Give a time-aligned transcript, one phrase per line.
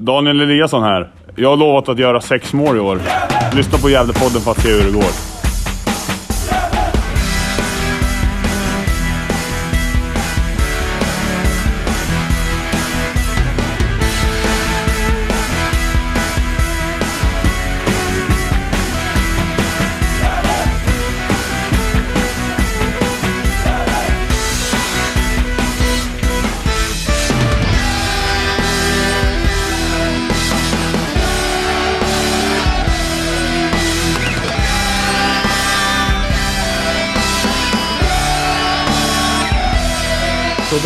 [0.00, 1.10] Daniel Eliasson här.
[1.36, 3.00] Jag har lovat att göra sex mål i år.
[3.56, 5.29] Lyssna på Gävlepodden för att se hur det går.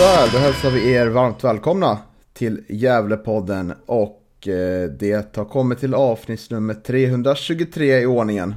[0.05, 1.99] Sådär, då hälsar vi er varmt välkomna
[2.33, 8.55] till Gävlepodden och eh, det har kommit till avsnittsnummer 323 i ordningen.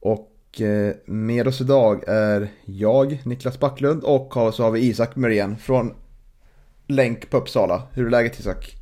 [0.00, 5.56] Och eh, med oss idag är jag, Niklas Backlund och så har vi Isak Myrén
[5.56, 5.94] från
[6.86, 7.82] Länk på Uppsala.
[7.92, 8.74] Hur är läget Isak?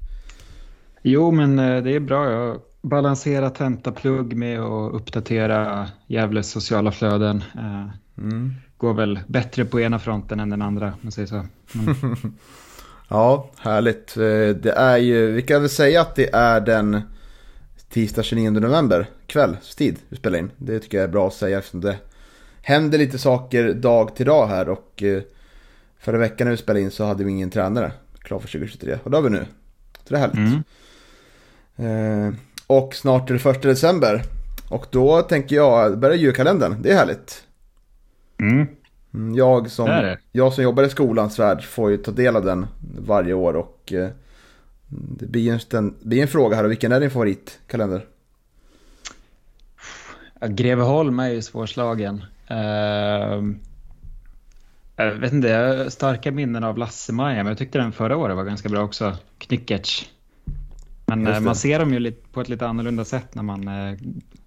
[1.03, 2.31] Jo, men eh, det är bra.
[2.31, 7.45] Jag balanserar tentaplugg med att uppdatera Gävles sociala flöden.
[8.19, 8.53] Mm
[8.85, 11.35] går väl bättre på ena fronten än den andra, om man säger så.
[11.35, 11.97] Mm.
[13.09, 14.17] ja, härligt.
[14.17, 17.01] Eh, det är ju, vi kan väl säga att det är den
[17.89, 20.51] tisdag 29 november, kvällstid vi spelar in.
[20.57, 21.97] Det tycker jag är bra att säga eftersom det
[22.63, 25.23] händer lite saker dag till dag här och eh,
[25.99, 29.11] förra veckan när vi spelade in så hade vi ingen tränare klar för 2023 och
[29.11, 29.47] det har vi nu.
[30.05, 30.65] Så det är härligt.
[31.77, 32.29] Mm.
[32.29, 32.35] Eh,
[32.67, 34.23] och snart är det första december
[34.69, 37.45] och då tänker jag, börjar julkalendern, det är härligt.
[38.39, 38.67] Mm.
[39.15, 39.35] mm.
[39.35, 40.19] Jag som, det det.
[40.33, 42.67] jag som jobbar i skolans värld får ju ta del av den
[42.99, 44.09] varje år och eh,
[44.89, 46.65] det blir en, blir en fråga här.
[46.65, 48.05] Vilken är din favoritkalender?
[50.49, 52.25] Greveholm är ju svårslagen.
[52.51, 53.55] Uh,
[54.97, 58.37] jag vet inte, jag har starka minnen av Lasse-Maja, men jag tyckte den förra året
[58.37, 59.17] var ganska bra också.
[59.39, 60.11] Knyckertz.
[61.07, 63.99] Men uh, man ser dem ju lite, på ett lite annorlunda sätt när man uh,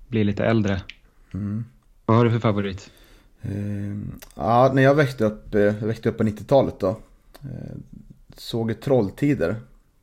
[0.08, 0.82] blir lite äldre.
[1.34, 1.66] Mm.
[2.06, 2.92] Vad har du för favorit?
[3.52, 3.98] Uh,
[4.36, 6.90] ja, när jag växte upp, uh, växte upp på 90-talet då.
[6.90, 7.78] Uh,
[8.36, 9.56] såg Trolltider,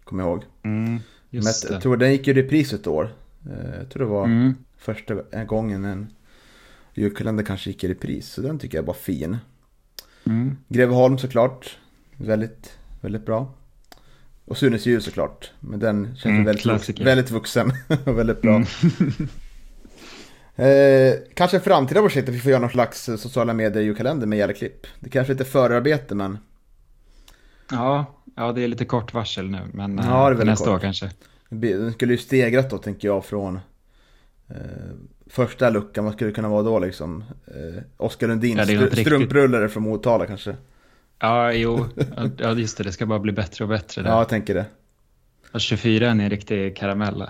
[0.04, 0.44] kommer jag ihåg.
[0.62, 0.98] Mm,
[1.30, 3.14] just Men jag, jag tror den gick i repris ett år.
[3.46, 4.54] Uh, jag tror det var mm.
[4.76, 6.06] första gången en
[6.94, 8.28] julkalender kanske gick i repris.
[8.28, 9.36] Så den tycker jag var fin.
[10.24, 10.56] Mm.
[10.68, 11.78] Greveholm såklart.
[12.16, 13.54] Väldigt, väldigt bra.
[14.44, 15.52] Och Sunes ljus såklart.
[15.60, 17.72] Men den känns mm, väldigt, väldigt vuxen
[18.04, 18.54] och väldigt bra.
[18.54, 18.66] Mm.
[20.56, 24.86] Eh, kanske framtida projekt att vi får göra någon slags sociala medier julkalender med Gälleklipp.
[25.00, 26.38] Det kanske är lite förarbete men...
[27.70, 28.06] Ja,
[28.36, 30.74] ja, det är lite kort varsel nu men ja, det är nästa kort.
[30.74, 31.10] år kanske.
[31.48, 33.60] Den skulle ju stegrat då tänker jag från
[34.48, 34.56] eh,
[35.26, 37.24] första luckan, vad skulle det kunna vara då liksom?
[37.46, 40.56] Eh, Oskar Lundin, ja, str strumprullare från Motala kanske.
[41.18, 41.86] Ja, jo,
[42.38, 44.02] ja just det, det ska bara bli bättre och bättre.
[44.02, 44.10] Där.
[44.10, 44.66] Ja, jag tänker det.
[45.52, 47.24] Och 24 är en riktig karamell.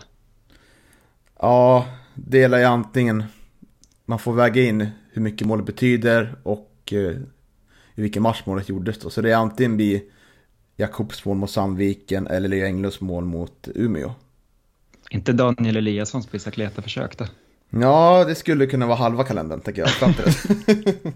[1.40, 3.24] Ja, delar ju antingen,
[4.04, 7.16] man får väga in hur mycket målet betyder och eh,
[7.94, 9.10] i vilken match målet gjordes då.
[9.10, 10.00] Så det är antingen blir
[10.76, 14.12] Jakobs mål mot Sandviken eller Leo Englunds mål mot Umeå.
[15.10, 17.24] Inte Daniel Eliassons bicicleta försök då?
[17.70, 19.90] Ja, det skulle kunna vara halva kalendern tänker jag.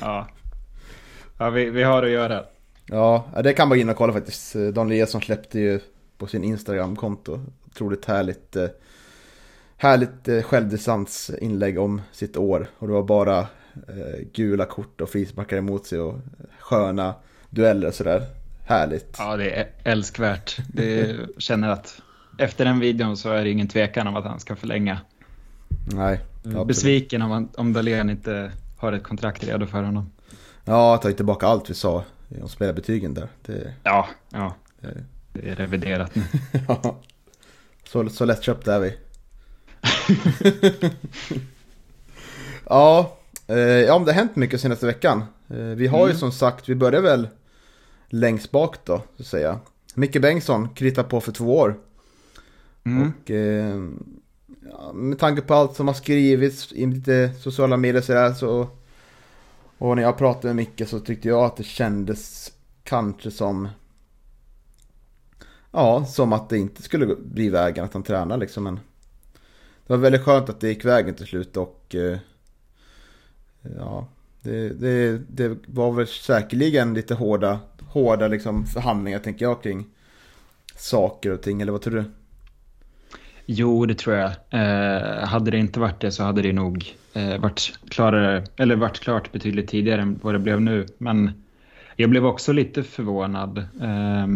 [0.00, 0.28] ja,
[1.38, 2.44] ja vi, vi har att göra.
[2.86, 4.54] Ja, det kan man gå in och kolla faktiskt.
[4.54, 5.80] Daniel Eliasson släppte ju
[6.18, 7.40] på sin Instagram-konto.
[7.66, 8.66] Otroligt härligt eh,
[9.84, 12.66] härligt eh, självdistansinlägg om sitt år.
[12.78, 16.14] Och det var bara eh, gula kort och frisparkar emot sig och
[16.58, 17.14] sköna
[17.50, 18.22] dueller och sådär.
[18.66, 19.16] Härligt.
[19.18, 20.58] Ja, det är älskvärt.
[20.72, 22.00] Det känner att
[22.38, 25.00] efter den videon så är det ingen tvekan om att han ska förlänga.
[25.94, 26.20] Nej.
[26.44, 26.66] Absolut.
[26.66, 30.10] Besviken om, om Dahlén inte har ett kontrakt redo för honom.
[30.64, 32.04] Ja, ta tillbaka allt vi sa
[32.42, 33.28] om spelarbetygen där.
[33.42, 33.74] Det...
[33.82, 34.54] Ja, ja.
[34.80, 35.04] Det...
[35.32, 36.22] det är reviderat nu.
[36.68, 37.00] ja.
[37.88, 38.94] Så, så lättköpt är vi.
[42.68, 43.16] ja,
[43.46, 45.24] eh, ja, det har hänt mycket senaste veckan.
[45.48, 46.10] Eh, vi har mm.
[46.10, 47.28] ju som sagt, vi börjar väl
[48.08, 49.58] längst bak då, så att säga.
[49.94, 51.76] Micke Bengtsson kritar på för två år.
[52.84, 53.12] Mm.
[53.12, 53.80] Och eh,
[54.70, 58.68] ja, med tanke på allt som har skrivits i lite sociala medier så, där, så
[59.78, 62.52] och när jag pratade med Micke så tyckte jag att det kändes
[62.84, 63.68] kanske som
[65.74, 68.64] Ja, som att det inte skulle bli vägen att han tränar liksom.
[68.64, 68.80] Men
[69.86, 72.18] det var väldigt skönt att det gick vägen till slut och eh,
[73.78, 74.08] ja,
[74.42, 79.86] det, det, det, var väl säkerligen lite hårda, hårda liksom förhandlingar tänker jag kring
[80.76, 82.04] saker och ting, eller vad tror du?
[83.46, 84.30] Jo, det tror jag.
[84.50, 89.00] Eh, hade det inte varit det så hade det nog eh, varit, klarare, eller varit
[89.00, 90.86] klart betydligt tidigare än vad det blev nu.
[90.98, 91.30] Men
[91.96, 93.58] jag blev också lite förvånad.
[93.58, 94.26] Eh,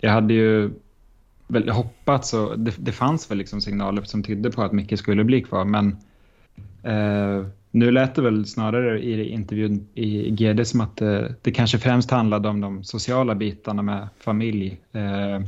[0.00, 0.70] jag hade ju
[1.50, 5.24] väl hoppats och det, det fanns väl liksom signaler som tydde på att Micke skulle
[5.24, 5.64] bli kvar.
[5.64, 5.96] Men
[6.82, 11.78] eh, nu lät det väl snarare i intervjun i GD som att det, det kanske
[11.78, 14.80] främst handlade om de sociala bitarna med familj.
[14.92, 15.40] Eh,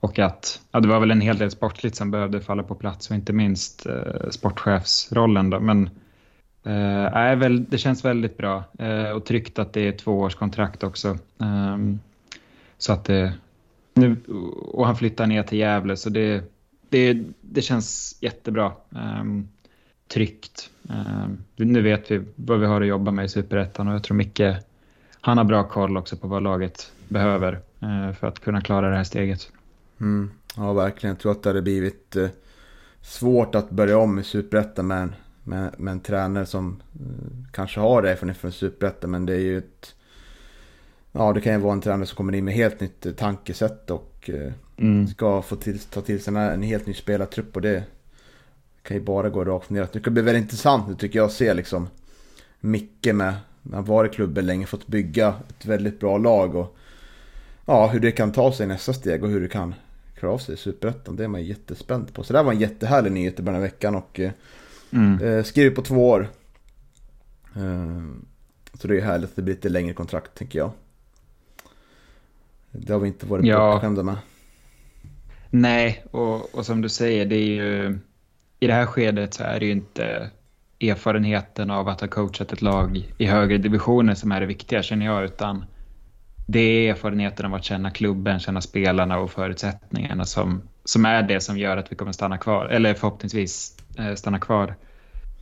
[0.00, 3.10] och att ja, det var väl en hel del sportligt som behövde falla på plats
[3.10, 5.50] och inte minst eh, sportchefsrollen.
[5.50, 5.60] Då.
[5.60, 5.90] Men
[6.64, 11.08] eh, väl, det känns väldigt bra eh, och tryggt att det är tvåårskontrakt också.
[11.40, 11.78] Eh,
[12.78, 13.32] så att det,
[13.94, 14.16] nu,
[14.72, 16.44] och han flyttar ner till Gävle så det,
[16.88, 18.72] det, det känns jättebra.
[18.88, 19.48] Um,
[20.08, 20.70] tryggt.
[20.82, 24.16] Um, nu vet vi vad vi har att jobba med i Superettan och jag tror
[24.16, 24.40] Micke,
[25.20, 27.52] han har bra koll också på vad laget behöver
[27.82, 29.52] uh, för att kunna klara det här steget.
[30.00, 30.30] Mm.
[30.56, 31.14] Ja, verkligen.
[31.14, 32.28] Jag tror att det hade blivit uh,
[33.02, 35.12] svårt att börja om i Superettan med,
[35.44, 39.58] med, med en tränare som uh, kanske har det från Superettan, men det är ju
[39.58, 39.94] ett
[41.12, 43.90] Ja, det kan ju vara en tränare som kommer in med helt nytt eh, tankesätt
[43.90, 45.06] och eh, mm.
[45.06, 47.84] ska få till, ta till sig en helt ny spelartrupp och det
[48.82, 49.88] kan ju bara gå rakt ner.
[49.92, 51.88] Det kan bli väldigt intressant nu tycker jag att se liksom
[52.60, 56.76] Micke med, han har varit i klubben länge, fått bygga ett väldigt bra lag och
[57.66, 59.74] ja, hur det kan ta sig nästa steg och hur det kan
[60.18, 61.16] klara av sig i Superettan.
[61.16, 62.22] Det är man jättespänd på.
[62.22, 64.30] Så det här var en jättehärlig nyhet i början av veckan och eh,
[64.90, 65.22] mm.
[65.22, 66.28] eh, skriver på två år.
[67.56, 68.02] Eh,
[68.74, 70.70] så det är härligt att det blir lite längre kontrakt tänker jag.
[72.72, 73.72] Det har vi inte varit ja.
[73.72, 74.16] bortskämda med.
[75.50, 77.98] Nej, och, och som du säger, det är ju,
[78.60, 80.30] i det här skedet så är det ju inte
[80.80, 85.06] erfarenheten av att ha coachat ett lag i högre divisioner som är det viktiga känner
[85.06, 85.64] jag, utan
[86.46, 91.40] det är erfarenheten av att känna klubben, känna spelarna och förutsättningarna som, som är det
[91.40, 94.76] som gör att vi kommer stanna kvar, eller förhoppningsvis eh, stanna kvar.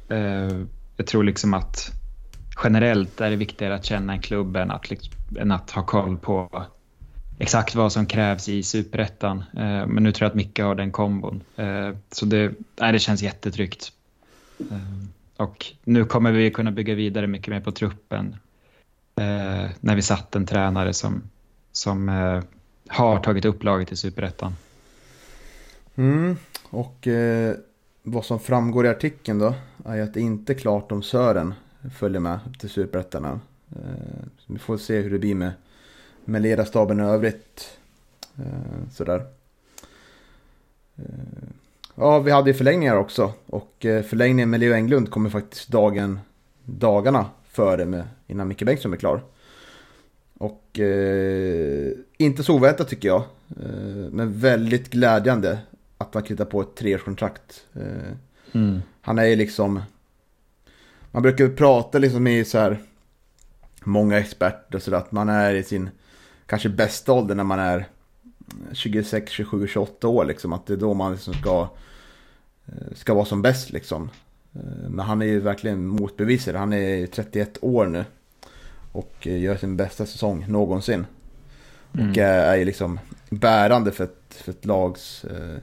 [0.09, 0.61] Eh,
[0.97, 1.93] jag tror liksom att
[2.65, 4.87] generellt är det viktigare att känna en klubb än att,
[5.39, 6.67] än att ha koll på
[7.39, 9.39] exakt vad som krävs i superettan.
[9.39, 11.43] Eh, men nu tror jag att Micke har den kombon.
[11.57, 13.93] Eh, så det, nej, det känns jättetryggt.
[14.59, 18.37] Eh, och nu kommer vi kunna bygga vidare mycket mer på truppen.
[19.17, 21.23] Eh, när vi satt en tränare som,
[21.73, 22.43] som eh,
[22.89, 24.57] har tagit upp laget i superettan.
[25.97, 26.37] Mm,
[26.71, 27.55] och eh,
[28.03, 31.55] vad som framgår i artikeln då är att det inte är klart om Sören
[31.99, 33.25] följer med till superettan.
[33.25, 33.39] Eh,
[34.47, 35.53] vi får se hur det blir med
[36.29, 37.79] med ledarstaben i övrigt.
[38.39, 39.27] Eh, sådär.
[40.97, 41.05] Eh,
[41.95, 43.33] ja, vi hade ju förlängningar också.
[43.47, 46.21] Och eh, förlängningen med Leo Englund kommer faktiskt dagen,
[46.65, 49.23] dagarna före med, innan Micke Bengtsson är klar.
[50.39, 53.23] Och eh, inte så oväntat tycker jag.
[53.63, 55.59] Eh, men väldigt glädjande
[55.99, 57.67] att man kritar på ett treårskontrakt.
[57.75, 58.13] Eh,
[58.53, 58.83] mm.
[59.01, 59.83] Han är ju liksom...
[61.11, 62.79] Man brukar prata liksom i så här...
[63.85, 65.91] Många experter så att man är i sin
[66.49, 67.89] kanske bästa ålder när man är
[68.73, 70.53] 26, 27, 28 år liksom.
[70.53, 71.69] Att det är då man liksom ska,
[72.67, 74.11] eh, ska vara som bäst liksom.
[74.55, 76.57] Eh, men han är ju verkligen motbevisare.
[76.57, 78.05] Han är 31 år nu.
[78.93, 81.07] Och eh, gör sin bästa säsong någonsin.
[81.95, 82.11] Mm.
[82.11, 83.01] Och är ju liksom
[83.31, 85.57] bärande för ett, för ett lags eh,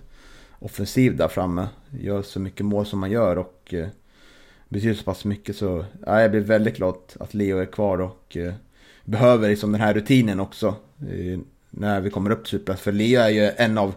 [0.59, 1.67] offensiv där framme.
[1.99, 3.87] Gör så mycket mål som man gör och eh,
[4.69, 8.37] betyder så pass mycket så ja, jag blir väldigt glad att Leo är kvar och
[8.37, 8.53] eh,
[9.06, 10.75] behöver liksom den här rutinen också.
[11.69, 12.78] När vi kommer upp till Superettan.
[12.78, 13.94] För Leo är ju en av,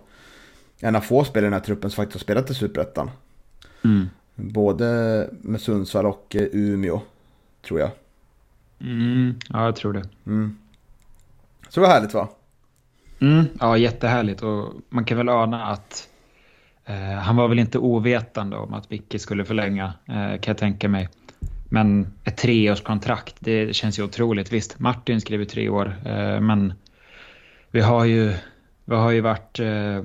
[0.80, 3.10] en av få spelare i den här truppen som faktiskt har spelat i Superettan.
[3.84, 4.08] Mm.
[4.34, 7.00] Både med Sundsvall och eh, Umeå,
[7.62, 7.90] tror jag.
[8.80, 10.08] Mm, ja, jag tror det.
[10.26, 10.56] Mm.
[11.68, 12.28] Så det var härligt va?
[13.20, 14.42] Mm, ja, jättehärligt.
[14.42, 16.08] Och man kan väl ana att
[16.84, 20.88] eh, han var väl inte ovetande om att Vicky skulle förlänga, eh, kan jag tänka
[20.88, 21.08] mig.
[21.68, 24.52] Men ett treårskontrakt, det känns ju otroligt.
[24.52, 26.72] Visst, Martin skriver tre år, eh, men
[27.70, 28.34] vi har ju,
[28.84, 30.02] vi har ju varit, eh,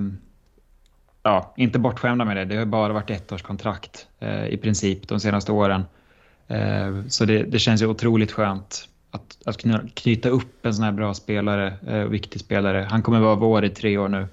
[1.24, 2.46] ja, inte bortskämda med det.
[2.46, 5.84] Det har bara varit ettårskontrakt eh, i princip de senaste åren.
[7.08, 9.58] Så det, det, känns ju otroligt skönt att, att
[9.96, 12.88] knyta upp en sån här bra spelare, eh, viktig spelare.
[12.90, 14.28] Han kommer vara vår i tre år nu.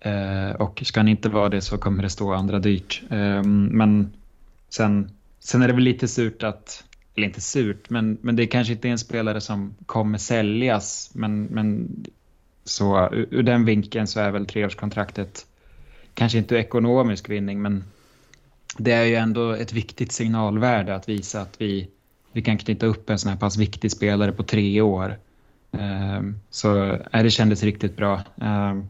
[0.00, 3.02] Eh, och ska han inte vara det så kommer det stå andra dyrt.
[3.10, 4.12] Eh, men
[4.68, 5.10] sen
[5.44, 6.84] Sen är det väl lite surt att,
[7.14, 11.10] eller inte surt, men, men det kanske inte är en spelare som kommer säljas.
[11.14, 11.88] Men, men
[12.64, 15.46] så ur, ur den vinkeln så är väl treårskontraktet
[16.14, 17.84] kanske inte ekonomisk vinning, men
[18.78, 21.88] det är ju ändå ett viktigt signalvärde att visa att vi,
[22.32, 25.18] vi kan knyta upp en sån här pass viktig spelare på tre år.
[25.70, 28.22] Um, så det kändes riktigt bra.
[28.34, 28.88] Um,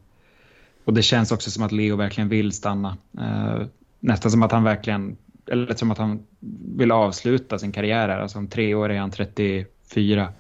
[0.85, 2.97] och det känns också som att Leo verkligen vill stanna.
[3.19, 3.67] Uh,
[4.01, 6.27] nästan som att han verkligen eller som att han
[6.77, 8.19] vill avsluta sin karriär här.
[8.19, 10.33] Alltså om tre år är han 34.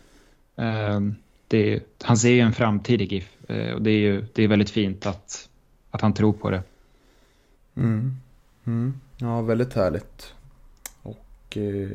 [0.56, 1.14] Um, ehm,
[1.48, 4.48] det, han ser ju en framtid i GIF eh, och det är ju det är
[4.48, 5.48] väldigt fint att,
[5.90, 6.62] att han tror på det.
[7.76, 8.16] Mm.
[8.64, 9.00] Mm.
[9.16, 10.34] Ja, väldigt härligt.
[11.02, 11.88] Och eh,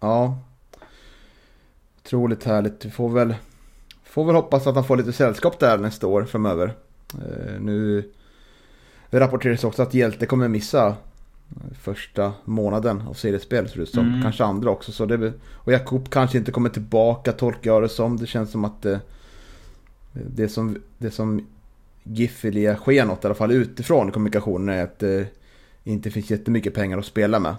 [0.00, 0.38] ja,
[1.98, 2.84] otroligt härligt.
[2.84, 3.34] Vi får väl,
[4.04, 6.74] får väl hoppas att han får lite sällskap där nästa år framöver.
[7.14, 8.10] Eh, nu
[9.10, 10.96] det rapporteras också att Hjälte kommer missa
[11.80, 14.08] första månaden av seriespel ser det ut som.
[14.08, 14.22] Mm.
[14.22, 14.92] Kanske andra också.
[14.92, 18.16] Så det, och Jakob kanske inte kommer tillbaka tolkar jag det som.
[18.16, 19.00] Det känns som att det,
[20.12, 21.46] det som, det som
[22.02, 25.26] GIF vill ge sken åt, i alla fall utifrån kommunikationen, är att det
[25.84, 27.56] inte finns jättemycket pengar att spela med.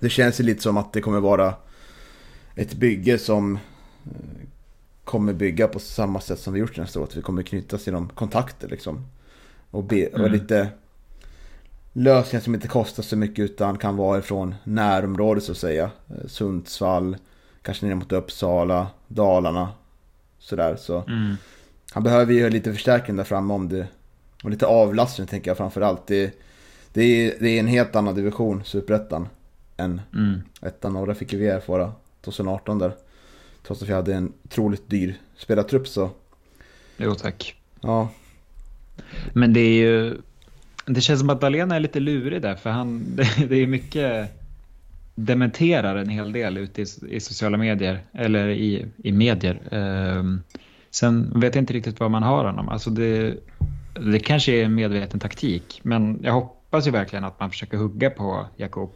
[0.00, 1.54] Det känns ju lite som att det kommer vara
[2.54, 3.54] ett bygge som
[4.04, 4.10] eh,
[5.04, 7.04] kommer bygga på samma sätt som vi gjort nästa år.
[7.04, 9.06] Att vi kommer knytas genom kontakter liksom.
[9.70, 10.32] Och, be, och mm.
[11.96, 15.90] Lösningar som inte kostar så mycket utan kan vara ifrån närområdet så att säga.
[16.10, 17.16] Eh, Sundsvall,
[17.62, 19.68] kanske ner mot Uppsala, Dalarna.
[20.38, 20.98] Sådär så.
[21.00, 21.34] Mm.
[21.92, 23.86] Han behöver ju lite förstärkning där framme om det.
[24.44, 26.06] Och lite avlastning tänker jag framförallt.
[26.06, 26.38] Det,
[26.92, 29.28] det, är, det är en helt annan division, Superettan.
[29.76, 30.42] Än mm.
[30.62, 32.92] ettan och det fick vi erfara 2018 där.
[33.66, 36.10] Trots att vi hade en otroligt dyr spelartrupp så.
[36.96, 37.56] Jo tack.
[37.80, 38.08] Ja.
[39.32, 40.16] Men det är ju
[40.86, 43.16] det känns som att Dahlén är lite lurig där för han,
[43.48, 44.30] det, är mycket
[45.14, 49.74] dementerar en hel del ute i, i sociala medier eller i, i medier.
[50.18, 50.42] Um,
[50.90, 52.68] sen vet jag inte riktigt vad man har honom.
[52.68, 53.36] Alltså det,
[54.12, 58.10] det kanske är en medveten taktik men jag hoppas ju verkligen att man försöker hugga
[58.10, 58.90] på Jakob.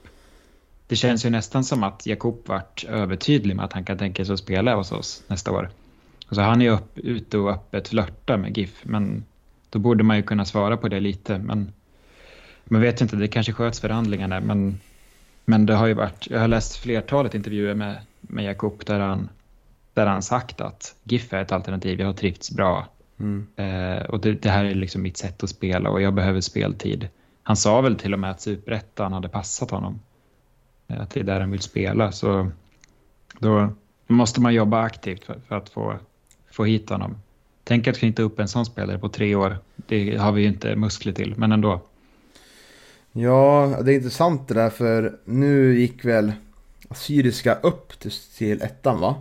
[0.86, 4.32] Det känns ju nästan som att Jakob vart övertydlig med att han kan tänka sig
[4.32, 5.70] att spela hos oss nästa år.
[6.28, 9.24] Alltså han är ju upp, ute och öppet flörtar med GIF men
[9.70, 11.38] då borde man ju kunna svara på det lite.
[11.38, 11.72] Men
[12.68, 14.40] men vet inte, det kanske sköts förhandlingarna.
[14.40, 14.80] Men,
[15.44, 19.28] men det har ju varit, jag har läst flertalet intervjuer med, med Jakob där han,
[19.94, 22.86] där han sagt att GIF är ett alternativ, jag har trivts bra.
[23.20, 23.46] Mm.
[23.56, 27.08] Eh, och det, det, här är liksom mitt sätt att spela och jag behöver speltid.
[27.42, 30.00] Han sa väl till och med att superettan hade passat honom.
[30.88, 32.12] Eh, att det är där han vill spela.
[32.12, 32.50] Så
[33.38, 33.72] då
[34.06, 35.98] måste man jobba aktivt för, för att få,
[36.50, 37.16] få hit honom.
[37.64, 39.58] Tänk att knyta upp en sån spelare på tre år.
[39.76, 41.80] Det har vi ju inte muskler till, men ändå.
[43.12, 46.32] Ja, det är intressant det där för nu gick väl
[46.88, 49.14] Assyriska upp till, till ettan va?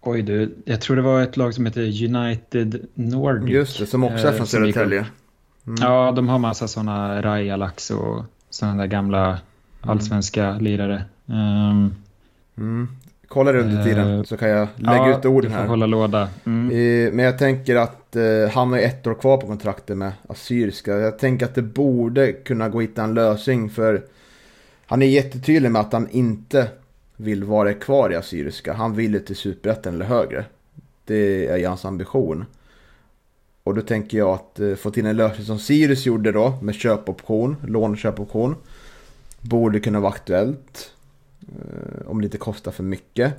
[0.00, 3.50] Oj du, jag tror det var ett lag som heter United Nordic.
[3.50, 5.06] Just det, som också är från eh, Södertälje.
[5.66, 5.78] Mm.
[5.82, 9.40] Ja, de har massa sådana Raja-lax och sådana där gamla mm.
[9.82, 11.04] allsvenska lirare.
[11.26, 11.94] Um,
[12.56, 12.88] mm
[13.32, 15.66] kolla runt i tiden uh, så kan jag lägga ja, ut orden här.
[15.66, 16.28] Hålla låda.
[16.44, 16.70] Mm.
[16.70, 20.92] Uh, men jag tänker att uh, han har ett år kvar på kontraktet med Assyriska.
[20.92, 24.02] Jag tänker att det borde kunna gå att hitta en lösning för
[24.86, 26.68] han är jättetydlig med att han inte
[27.16, 28.72] vill vara kvar i Assyriska.
[28.72, 30.44] Han vill till Superettan eller högre.
[31.04, 32.44] Det är hans ambition.
[33.64, 37.56] Och då tänker jag att få till en lösning som Sirius gjorde då med köpoption,
[37.66, 38.56] lån och köpoption.
[39.40, 40.92] Borde kunna vara aktuellt.
[41.48, 43.34] Eh, om det inte kostar för mycket.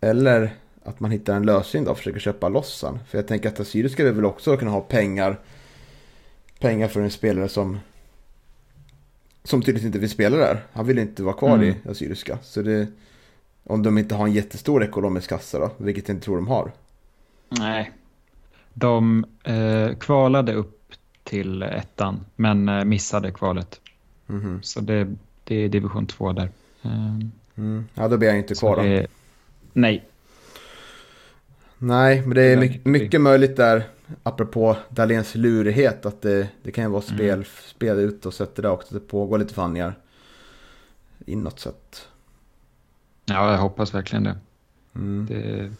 [0.00, 2.98] Eller att man hittar en lösning då och försöker köpa loss han.
[3.08, 5.38] För jag tänker att Assyrius ska väl också kunna ha pengar.
[6.58, 7.78] Pengar för en spelare som
[9.44, 10.62] som tydligt inte vill spela där.
[10.72, 11.68] Han vill inte vara kvar mm.
[11.68, 12.38] i Assyriska.
[12.42, 12.86] Så det,
[13.64, 16.72] om de inte har en jättestor ekonomisk kassa då, vilket jag inte tror de har.
[17.48, 17.92] Nej.
[18.72, 20.92] De eh, kvalade upp
[21.24, 23.80] till ettan, men eh, missade kvalet.
[24.28, 24.62] Mm -hmm.
[24.62, 26.50] Så det, det är division 2 där.
[26.82, 27.88] Mm.
[27.94, 29.06] Ja, då blir jag inte kvar då.
[29.72, 30.06] nej.
[31.82, 33.84] Nej, men det är mycket, mycket möjligt där,
[34.22, 37.44] apropå Dahléns lurighet, att det, det kan ju vara spel, mm.
[37.66, 38.94] spel ut och sätter det också.
[38.94, 39.94] Det pågår lite förhandlingar
[41.26, 42.08] inåt sett.
[43.24, 44.36] Ja, jag hoppas verkligen det.
[44.94, 45.26] Mm.
[45.26, 45.70] det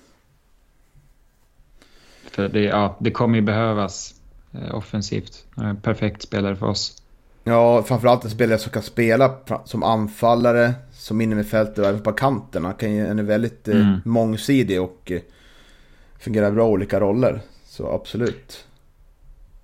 [2.30, 4.14] för det, ja, det kommer ju behövas
[4.52, 5.47] eh, offensivt.
[5.83, 7.02] Perfekt spelare för oss.
[7.45, 12.75] Ja, framförallt en spelare som kan spela som anfallare, som innermittfältare och även på kanterna.
[12.80, 14.00] Han är väldigt eh, mm.
[14.04, 15.21] mångsidig och eh,
[16.19, 17.40] fungerar bra i olika roller.
[17.64, 18.66] Så absolut.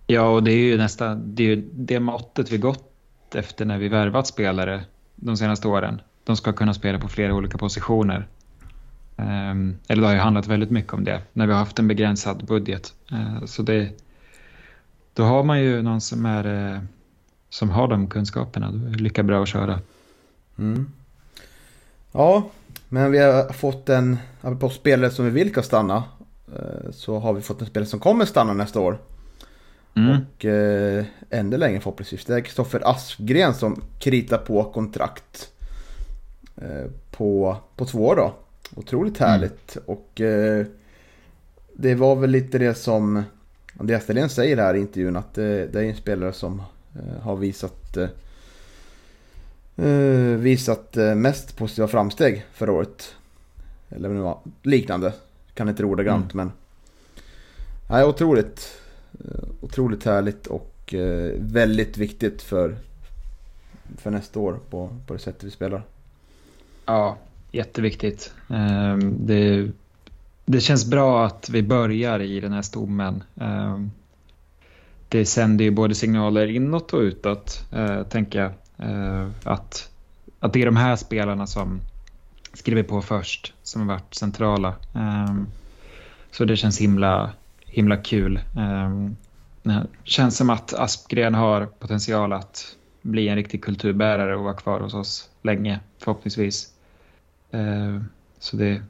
[0.06, 3.88] Ja, och det är ju nästan det, är det måttet vi gått efter när vi
[3.88, 6.00] värvat spelare de senaste åren.
[6.24, 8.26] De ska kunna spela på flera olika positioner.
[9.16, 11.88] Um, eller det har ju handlat väldigt mycket om det när vi har haft en
[11.88, 12.94] begränsad budget.
[13.12, 13.90] Uh, så det,
[15.14, 16.80] då har man ju någon som är
[17.48, 18.72] som har de kunskaperna.
[18.72, 19.80] Då är det lika bra att köra.
[20.58, 20.92] Mm.
[22.16, 22.50] Ja,
[22.88, 24.16] men vi har fått en,
[24.60, 26.04] på spelare som vi vill ska stanna.
[26.56, 28.98] Eh, så har vi fått en spelare som kommer stanna nästa år.
[29.96, 30.16] Mm.
[30.16, 32.24] Och eh, ännu längre förhoppningsvis.
[32.24, 35.52] Det är Kristoffer Askgren som kritar på kontrakt.
[36.56, 38.34] Eh, på, på två år då.
[38.74, 39.76] otroligt härligt.
[39.86, 40.66] Och eh,
[41.72, 43.22] det var väl lite det som
[43.78, 46.62] Andreas Dahlén säger här i intervjun att det, det är en spelare som
[46.94, 48.08] eh, har visat eh, eh
[50.36, 53.14] visat eh, mest positiva framsteg förra året.
[53.88, 55.12] Eller vad det var, liknande.
[55.54, 56.46] Kan inte ordagrant mm.
[56.46, 56.52] men
[57.90, 58.78] Nej, otroligt,
[59.60, 60.94] otroligt härligt och
[61.38, 62.76] väldigt viktigt för,
[63.98, 65.82] för nästa år på, på det sättet vi spelar.
[66.86, 67.16] Ja,
[67.52, 68.32] jätteviktigt.
[68.50, 69.70] Ehm, det,
[70.44, 73.22] det känns bra att vi börjar i den här stommen.
[73.40, 73.90] Ehm,
[75.08, 78.52] det sänder ju både signaler inåt och utåt, eh, tänker jag.
[78.78, 79.90] Eh, att,
[80.40, 81.80] att det är de här spelarna som
[82.52, 84.74] skriver på först som har varit centrala.
[84.94, 85.46] Ehm,
[86.30, 87.30] så det känns himla,
[87.66, 88.40] himla kul.
[89.62, 94.80] Det känns som att Aspgren har potential att bli en riktig kulturbärare och vara kvar
[94.80, 96.68] hos oss länge, förhoppningsvis.
[97.50, 98.00] Eh,
[98.38, 98.82] så det,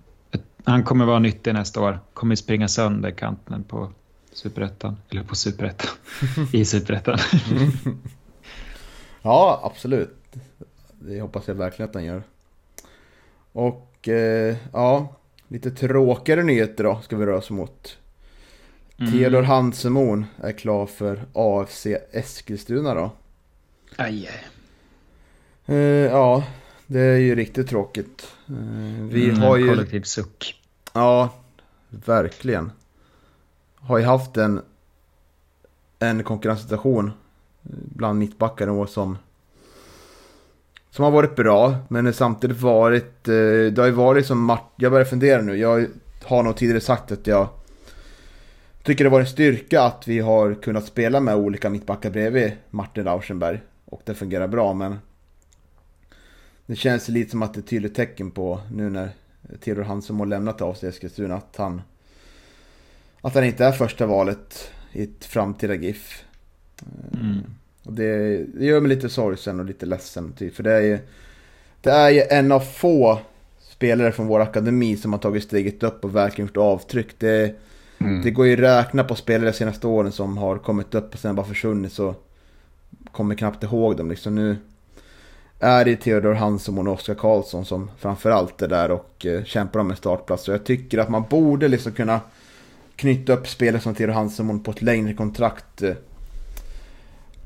[0.65, 2.01] han kommer vara nyttig nästa år.
[2.15, 3.93] Kommer springa sönder kanten på
[4.33, 4.97] superettan.
[5.11, 5.91] Eller på superettan.
[6.53, 7.19] I superettan.
[9.27, 10.37] ja, absolut.
[10.99, 12.23] Det hoppas jag verkligen att han gör.
[13.53, 15.17] Och eh, ja,
[15.49, 17.99] lite tråkigare nyheter då ska vi röra oss mot.
[18.99, 19.13] Mm.
[19.13, 23.11] Theodor Hansemon är klar för AFC Eskilstuna då.
[23.97, 24.31] Aj.
[25.67, 26.45] Eh, ja,
[26.87, 28.27] det är ju riktigt tråkigt.
[28.49, 28.55] Eh,
[29.03, 29.69] vi mm, har ju...
[29.69, 30.63] Kollektiv suck.
[30.93, 31.35] Ja,
[31.89, 32.73] verkligen.
[33.75, 34.63] Har ju haft en,
[35.99, 37.13] en konkurrenssituation
[37.69, 39.19] bland mittbackar år som,
[40.91, 41.77] som har varit bra.
[41.89, 43.35] Men det samtidigt varit, eh,
[43.73, 44.69] det har ju varit som Martin...
[44.77, 45.57] jag börjar fundera nu.
[45.57, 45.87] Jag
[46.25, 47.49] har nog tidigare sagt att jag
[48.83, 53.05] tycker det var en styrka att vi har kunnat spela med olika mittbackar bredvid Martin
[53.05, 53.61] Rauschenberg.
[53.85, 54.99] Och det fungerar bra men
[56.67, 59.11] det känns lite som att det är ett tydligt tecken på nu när
[59.61, 61.83] Theodor Hansson har lämnat av sig Eskilstuna att han
[63.21, 66.25] att han inte är första valet i ett framtida GIF.
[67.15, 67.41] Mm.
[67.85, 70.33] Och det, det, gör mig lite sorgsen och lite ledsen.
[70.33, 70.99] Typ, för det är ju
[71.81, 73.19] det är ju en av få
[73.61, 77.19] spelare från vår akademi som har tagit steget upp och verkligen gjort avtryck.
[77.19, 77.55] Det,
[77.99, 78.23] mm.
[78.23, 81.21] det går ju att räkna på spelare de senaste åren som har kommit upp och
[81.21, 82.15] sen bara försvunnit så
[83.13, 84.11] kommer knappt ihåg dem.
[84.11, 84.57] Liksom nu,
[85.61, 89.91] är det Theodor Hansson och Oskar Karlsson som framförallt är där och eh, kämpar om
[89.91, 90.45] en startplats.
[90.45, 92.21] Så jag tycker att man borde liksom kunna
[92.97, 95.83] knyta upp spelare som Theodor Hansson på ett längre kontrakt.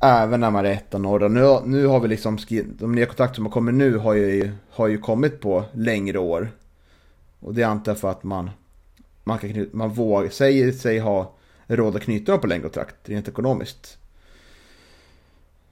[0.03, 1.27] Även när man är etta norra.
[1.27, 4.87] Nu, nu har vi liksom de nya kontrakt som har kommit nu har ju, har
[4.87, 6.51] ju kommit på längre år.
[7.39, 8.49] Och det antar jag för att man,
[9.23, 11.33] man, kan knyta, man vågar, säger sig ha
[11.67, 13.97] råd att knyta dem på längre kontrakt rent ekonomiskt.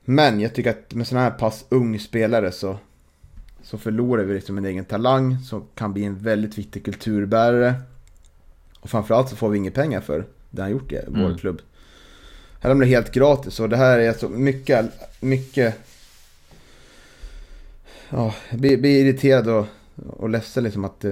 [0.06, 2.78] Men jag tycker att med sådana här pass ung spelare så,
[3.62, 7.74] så förlorar vi liksom en egen talang som kan bli en väldigt viktig kulturbärare.
[8.80, 11.38] Och framförallt så får vi inga pengar för det han gjort i vår mm.
[11.38, 11.62] klubb.
[12.60, 14.86] Här blir det helt gratis och det här är alltså mycket,
[15.20, 15.76] mycket...
[18.10, 19.66] Ja, jag blir, blir irriterad och,
[20.08, 21.06] och ledsen liksom att,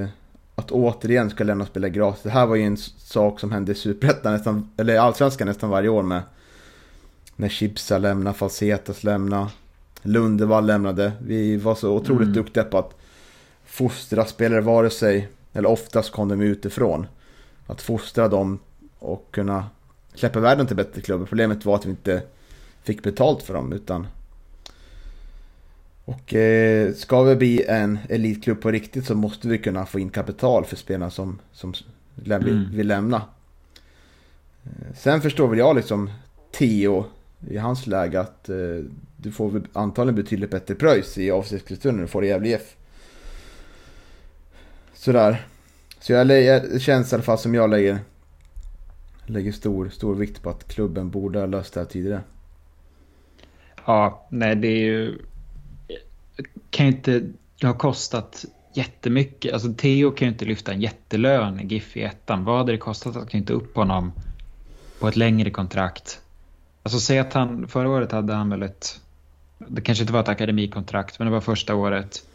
[0.56, 2.24] att återigen ska lämna spela gratis.
[2.24, 5.90] Det här var ju en sak som hände i Superettan nästan, eller Allsvenskan nästan varje
[5.90, 6.22] år med
[7.36, 9.48] när Chipsa lämnade, Falsetas lämnade,
[10.02, 11.12] Lundevall lämnade.
[11.20, 12.34] Vi var så otroligt mm.
[12.34, 12.98] duktiga på att
[13.66, 17.08] fostra spelare, vare sig, eller oftast kom de utifrån.
[17.68, 18.60] Att fostra dem
[19.00, 19.66] och kunna
[20.18, 21.26] släppa världen till bättre klubbar.
[21.26, 22.22] Problemet var att vi inte
[22.84, 24.08] fick betalt för dem utan
[26.08, 30.10] och eh, ska vi bli en elitklubb på riktigt så måste vi kunna få in
[30.10, 31.74] kapital för spelarna som, som
[32.26, 32.72] mm.
[32.72, 33.22] vill lämna.
[34.64, 36.10] Eh, sen förstår väl jag liksom
[36.52, 37.06] Tio
[37.50, 38.56] i hans läge att eh,
[39.18, 42.76] du får antagligen betydligt bättre pröjs i avsiktskulturen när du får i Gävle IF.
[44.94, 45.48] Sådär.
[46.00, 48.00] Så jag, det känns i alla fall som jag lägger,
[49.28, 52.22] lägger stor, stor vikt på att klubben borde ha löst det här tidigare.
[53.86, 55.20] Ja, nej det är ju...
[56.70, 57.24] Kan ju inte...
[57.60, 59.54] Det har kostat jättemycket.
[59.54, 62.44] Alltså Theo kan ju inte lyfta en jättelön i GIF i ettan.
[62.44, 64.12] Vad hade det kostat att knyta upp honom
[65.00, 66.22] på ett längre kontrakt?
[66.84, 69.02] Alltså säg att han, förra året hade han väl ett,
[69.58, 72.28] det kanske inte var ett akademikontrakt, men det var första året.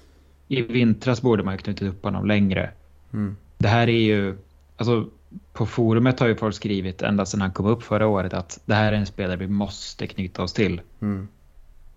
[0.49, 2.71] I vintras borde man ju knutit upp honom längre.
[3.13, 3.37] Mm.
[3.59, 4.39] Det här är ju,
[4.77, 5.09] alltså
[5.53, 8.75] på forumet har ju folk skrivit ända sedan han kom upp förra året att det
[8.75, 10.81] här är en spelare vi måste knyta oss till.
[11.01, 11.29] Mm.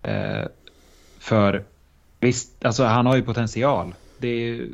[0.02, 0.48] Eh,
[1.19, 1.63] för
[2.19, 3.93] visst, alltså han har ju potential.
[4.17, 4.67] Det är,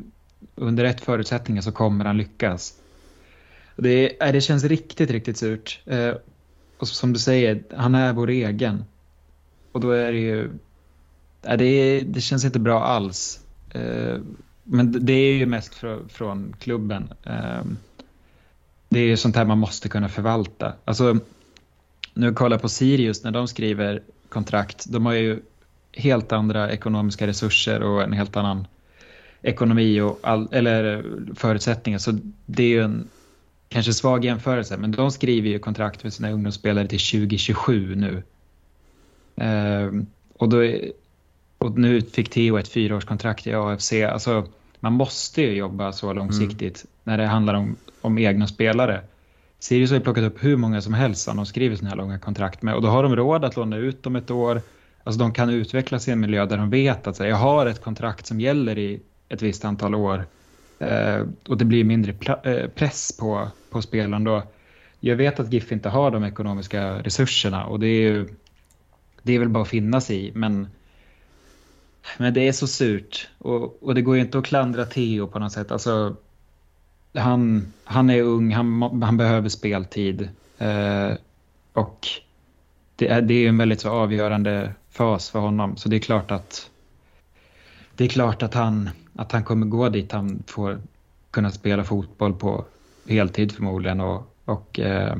[0.54, 2.74] under rätt förutsättningar så kommer han lyckas.
[3.76, 5.80] Det, det känns riktigt, riktigt surt.
[5.86, 6.14] Eh,
[6.78, 8.84] och som du säger, han är vår egen.
[9.72, 10.50] Och då är det ju...
[11.40, 13.40] Det, det känns inte bra alls.
[13.70, 14.18] Eh,
[14.64, 17.12] men det är ju mest fr från klubben.
[18.92, 20.72] Det är ju sånt här man måste kunna förvalta.
[20.84, 21.18] Alltså,
[22.14, 24.84] nu kollar på Sirius när de skriver kontrakt.
[24.88, 25.40] De har ju
[25.92, 28.66] helt andra ekonomiska resurser och en helt annan
[29.42, 31.98] ekonomi och all, eller förutsättningar.
[31.98, 33.08] Så det är ju en
[33.68, 38.22] kanske svag jämförelse, men de skriver ju kontrakt för sina ungdomsspelare till 2027 nu.
[39.46, 40.02] Uh,
[40.36, 40.56] och, då,
[41.58, 43.92] och nu fick Theo ett fyraårskontrakt i AFC.
[43.92, 44.46] Alltså,
[44.80, 46.90] man måste ju jobba så långsiktigt mm.
[47.04, 49.00] när det handlar om, om egna spelare.
[49.58, 52.18] Sirius har ju plockat upp hur många som helst som de skriver sådana här långa
[52.18, 54.62] kontrakt med och då har de råd att låna ut dem ett år.
[55.04, 57.84] Alltså de kan utvecklas i en miljö där de vet att här, jag har ett
[57.84, 60.26] kontrakt som gäller i ett visst antal år
[60.78, 64.42] eh, och det blir mindre eh, press på, på spelaren då.
[65.00, 68.28] Jag vet att GIF inte har de ekonomiska resurserna och det är ju
[69.22, 70.68] det är väl bara att finna sig i men
[72.18, 75.38] men det är så surt och, och det går ju inte att klandra Theo på
[75.38, 75.72] något sätt.
[75.72, 76.16] Alltså,
[77.14, 80.28] han, han är ung, han, han behöver speltid.
[80.58, 81.12] Eh,
[81.72, 82.08] och
[82.96, 85.76] det är, det är en väldigt så avgörande fas för honom.
[85.76, 86.70] Så det är klart att
[87.96, 90.80] det är klart att han, att han kommer gå dit han får
[91.30, 92.64] kunna spela fotboll på
[93.08, 95.16] heltid förmodligen och, och eh,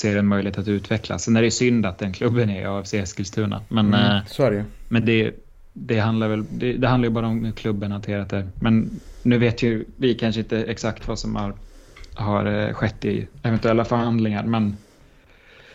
[0.00, 1.24] ser en möjlighet att utvecklas.
[1.24, 3.62] Sen är det synd att den klubben är AFC Eskilstuna.
[3.68, 4.64] Men, mm, eh, så är det.
[4.88, 5.34] men det,
[5.80, 8.48] det handlar väl det, det, handlar ju bara om hur klubben hanterat det.
[8.54, 11.54] Men nu vet ju vi kanske inte exakt vad som har,
[12.14, 14.44] har eh, skett i eventuella förhandlingar.
[14.44, 14.76] Men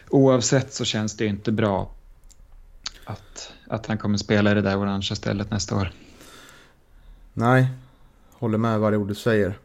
[0.09, 1.91] oavsett så känns det ju inte bra
[3.05, 5.91] att, att han kommer spela i det där orangea stället nästa år.
[7.33, 7.67] Nej,
[8.31, 9.57] håller med varje ord du säger.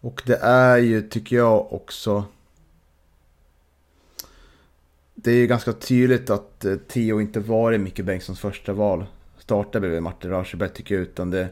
[0.00, 2.24] Och det är ju, tycker jag också...
[5.14, 9.06] Det är ju ganska tydligt att eh, Tio inte varit Micke Bengtssons första val
[9.46, 11.02] starta bredvid Martin Rauschberg tycker jag.
[11.02, 11.48] Utan det,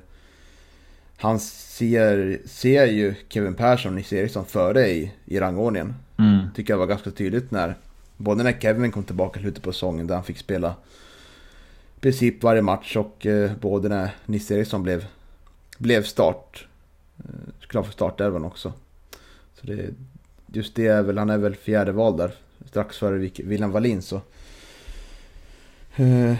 [1.16, 5.94] han ser, ser ju Kevin Persson och Nils Eriksson före i, i rangordningen.
[6.16, 6.46] Mm.
[6.54, 7.74] Tycker jag var ganska tydligt när,
[8.16, 10.74] både när Kevin kom tillbaka i slutet på säsongen där han fick spela
[11.96, 15.06] i princip varje match och eh, både när Nils Eriksson blev,
[15.78, 16.66] blev start,
[17.18, 18.72] eh, klar för startelvan också.
[19.60, 19.94] Så det,
[20.46, 22.34] just det är väl, han är väl fjärde val där,
[22.68, 24.20] strax före William Wallin så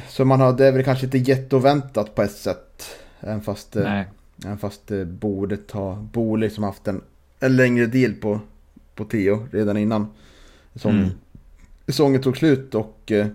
[0.09, 2.87] så man har, det är väl kanske inte jätteoväntat på ett sätt.
[3.21, 4.07] Även fast, eh, Nej.
[4.45, 7.03] även fast det borde ta, borde liksom haft en,
[7.41, 8.41] en längre deal på,
[8.95, 10.07] på Tio redan innan
[10.73, 11.15] säsongen, mm.
[11.87, 12.75] säsongen tog slut.
[12.75, 13.27] Och, eh,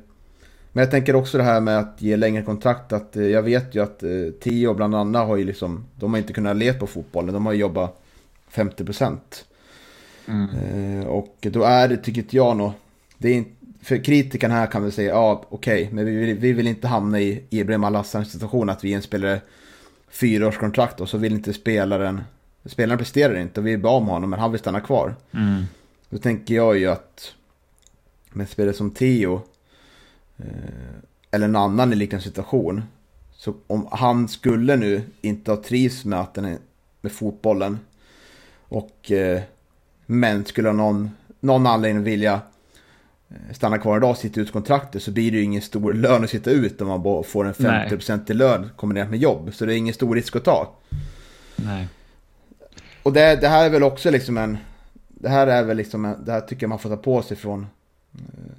[0.72, 2.94] men jag tänker också det här med att ge längre kontrakt.
[2.94, 4.04] Att jag vet ju att
[4.40, 7.34] Tio bland annat har ju liksom, de har inte kunnat leva på fotbollen.
[7.34, 8.02] De har ju jobbat
[8.52, 9.18] 50%.
[10.28, 11.08] Mm.
[11.08, 12.72] Och då är det, tycker jag nog,
[13.18, 16.38] det är inte för kritikerna här kan väl säga, ja okej, okay, men vi vill,
[16.38, 19.42] vi vill inte hamna i Ibrahim Alassans situation att vi är en spelare
[20.10, 22.22] fyraårskontrakt och så vill inte spelaren,
[22.66, 25.16] spelaren presterar inte och vi är bra med honom men han vill stanna kvar.
[25.32, 25.64] Mm.
[26.10, 27.34] Då tänker jag ju att
[28.32, 29.42] med spelare som Theo
[30.38, 30.46] eh,
[31.32, 32.84] eller en annan i liknande situation
[33.32, 36.58] så om han skulle nu inte ha trivs med, att den är,
[37.02, 37.80] med fotbollen
[38.60, 39.42] och eh,
[40.06, 42.42] men skulle ha någon, någon anledning vilja
[43.52, 46.30] stannar kvar idag och sitter ut kontraktet så blir det ju ingen stor lön att
[46.30, 49.54] sitta ut om man bara får en 50% i lön kombinerat med jobb.
[49.54, 50.76] Så det är ingen stor risk att ta.
[51.56, 51.88] Nej.
[53.04, 54.58] Och det, det här är väl också liksom en...
[55.08, 57.38] Det här är väl liksom en, Det här tycker jag man får ta på sig
[57.38, 57.68] från...
[58.14, 58.54] Eh,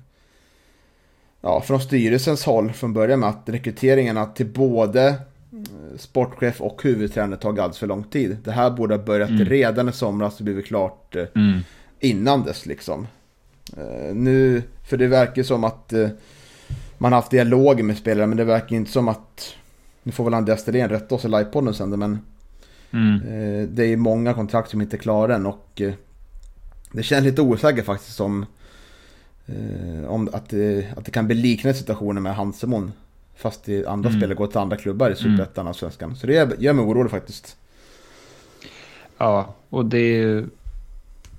[1.40, 7.40] ja, från styrelsens håll från början med att rekryteringarna till både eh, sportchef och huvudtränare
[7.40, 8.36] tar alldeles för lång tid.
[8.44, 9.44] Det här borde ha börjat mm.
[9.44, 11.60] redan i somras och blivit klart mm.
[12.00, 13.06] innan dess liksom.
[13.78, 16.08] Uh, nu, för det verkar som att uh,
[16.98, 19.54] man har haft dialoger med spelare men det verkar inte som att,
[20.02, 22.18] nu får väl Andreas Sterén rätta oss i livepodden sen men
[22.90, 23.22] mm.
[23.22, 25.82] uh, det är många kontrakt som inte är klara än och
[26.92, 28.46] det känns lite osäkert faktiskt om,
[30.06, 30.34] om att,
[30.96, 32.92] att det kan bli liknande situationer med Hansemon.
[33.36, 34.20] Fast i andra mm.
[34.20, 35.36] spelare går till andra klubbar i mm.
[35.36, 36.16] Superettan och Svenskan.
[36.16, 37.56] Så det gör mig orolig faktiskt.
[39.18, 40.44] Ja, och det,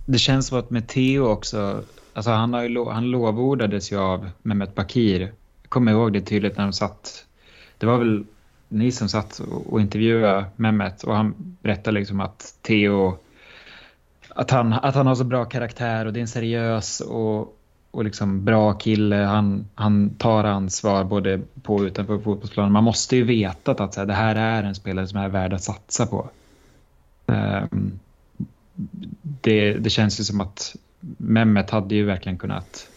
[0.06, 4.30] det känns som att med Theo också Alltså han, har ju, han lovordades ju av
[4.41, 5.21] Mehmet Bakir.
[5.62, 7.26] Jag kommer ihåg det tydligt när de satt.
[7.78, 8.24] Det var väl
[8.67, 13.17] ni som satt och intervjuade Mehmet och han berättade liksom att Theo
[14.36, 17.58] att han, att han har så bra karaktär och det är en seriös och,
[17.91, 19.15] och liksom bra kille.
[19.15, 22.71] Han, han tar ansvar både på och utanför fotbollsplanen.
[22.71, 25.54] Man måste ju veta att så här, det här är en spelare som är värd
[25.54, 26.30] att satsa på.
[27.26, 28.00] Um,
[29.21, 30.76] det, det känns ju som att
[31.18, 32.90] Mehmet hade ju verkligen kunnat...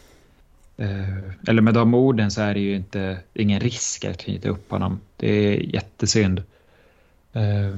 [0.77, 4.71] Eh, eller med de orden så är det ju inte ingen risk att knyta upp
[4.71, 5.01] honom.
[5.17, 6.43] Det är jättesynd.
[7.33, 7.77] Eh,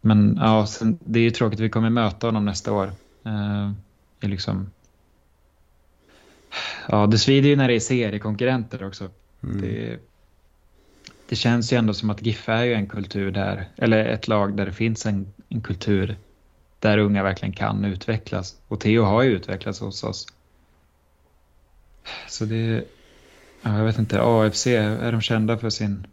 [0.00, 1.60] men ja, sen, det är ju tråkigt.
[1.60, 2.86] Vi kommer möta honom nästa år.
[3.24, 3.70] Eh,
[4.20, 4.70] det är liksom...
[6.88, 9.10] Ja, det svider ju när det är seriekonkurrenter också.
[9.42, 9.60] Mm.
[9.60, 9.98] Det,
[11.28, 14.56] det känns ju ändå som att GIF är ju en kultur där, eller ett lag
[14.56, 16.16] där det finns en, en kultur
[16.78, 18.56] där unga verkligen kan utvecklas.
[18.68, 20.26] Och Theo har ju utvecklats hos oss.
[22.28, 22.84] Så det,
[23.62, 26.06] ja, jag vet inte, AFC, är de kända för sin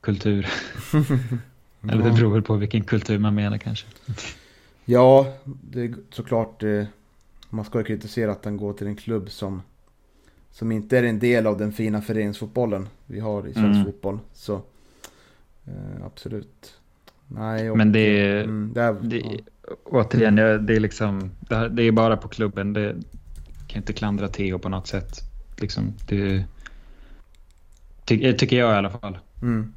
[0.00, 0.46] kultur?
[1.82, 3.86] Eller det beror väl på vilken kultur man menar kanske.
[4.84, 6.62] Ja, det är såklart.
[6.62, 6.84] Eh,
[7.50, 9.62] man ska ju kritisera att den går till en klubb som,
[10.50, 13.84] som inte är en del av den fina föreningsfotbollen vi har i svensk Mm.
[13.84, 14.18] fotboll.
[14.32, 14.54] Så
[15.66, 16.74] eh, absolut.
[17.32, 19.30] Nej, och, Men det är- mm, det är Det, ja.
[19.84, 20.42] Återigen, det
[20.76, 21.30] är liksom,
[21.70, 22.72] det, är bara på klubben.
[22.72, 22.96] Det
[23.66, 25.20] kan inte klandra Theo på något sätt.
[25.60, 26.44] Liksom, det
[28.04, 29.18] ty, tycker jag i alla fall.
[29.42, 29.72] Mm.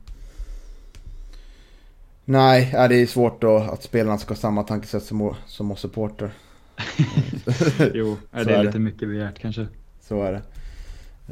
[2.26, 6.32] Nej, det är svårt då att spelarna ska ha samma tankesätt som, som oss supporter.
[7.94, 8.64] jo, Så det är är det.
[8.64, 9.68] lite mycket begärt kanske.
[10.02, 10.42] Så är det.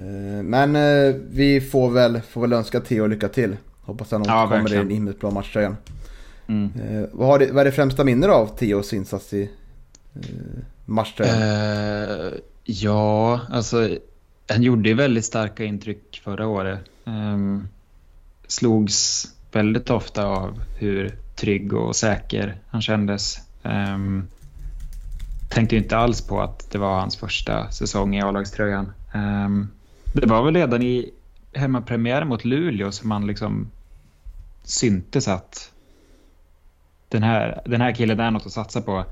[0.02, 3.58] Eh, Men eh, vi får väl, får väl önska Theo lycka till.
[3.92, 4.84] Hoppas han Ja, kommer i verkligen.
[4.86, 5.78] en himmelsk blå matchtröjan.
[6.48, 6.72] Mm.
[6.90, 9.50] Eh, vad, det, vad är det främsta minnet av Theos insats i
[10.16, 10.22] eh,
[10.86, 11.42] matchtröjan?
[11.42, 13.90] Eh, ja, alltså
[14.50, 16.80] han gjorde ju väldigt starka intryck förra året.
[17.04, 17.68] Um,
[18.48, 23.38] slogs väldigt ofta av hur trygg och säker han kändes.
[23.64, 24.28] Um,
[25.50, 28.92] tänkte inte alls på att det var hans första säsong i A-lagströjan.
[29.14, 29.70] Um,
[30.14, 31.12] det var väl redan i
[31.54, 33.72] hemmapremiären mot Luleå som man liksom
[34.64, 35.72] syntes att
[37.10, 39.06] den här, den här killen är något att satsa på.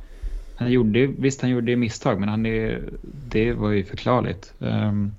[0.56, 2.90] Han gjorde, visst, han gjorde misstag, men han är,
[3.30, 4.54] det var ju förklarligt.
[4.60, 5.16] Um,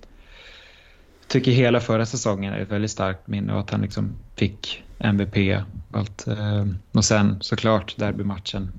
[1.29, 5.37] tycker hela förra säsongen är ett väldigt starkt minne och att han liksom fick MVP.
[5.91, 6.25] Och, allt.
[6.27, 8.73] Um, och sen såklart derbymatchen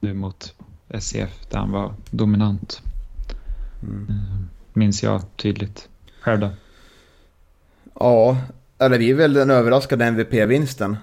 [0.00, 0.54] nu mot
[0.88, 2.82] SCF där han var dominant.
[3.82, 4.06] Mm.
[4.08, 5.88] Um, minns jag tydligt.
[6.20, 6.50] Själv då?
[7.94, 8.36] Ja,
[8.78, 10.96] eller vi är väl den överraskade MVP-vinsten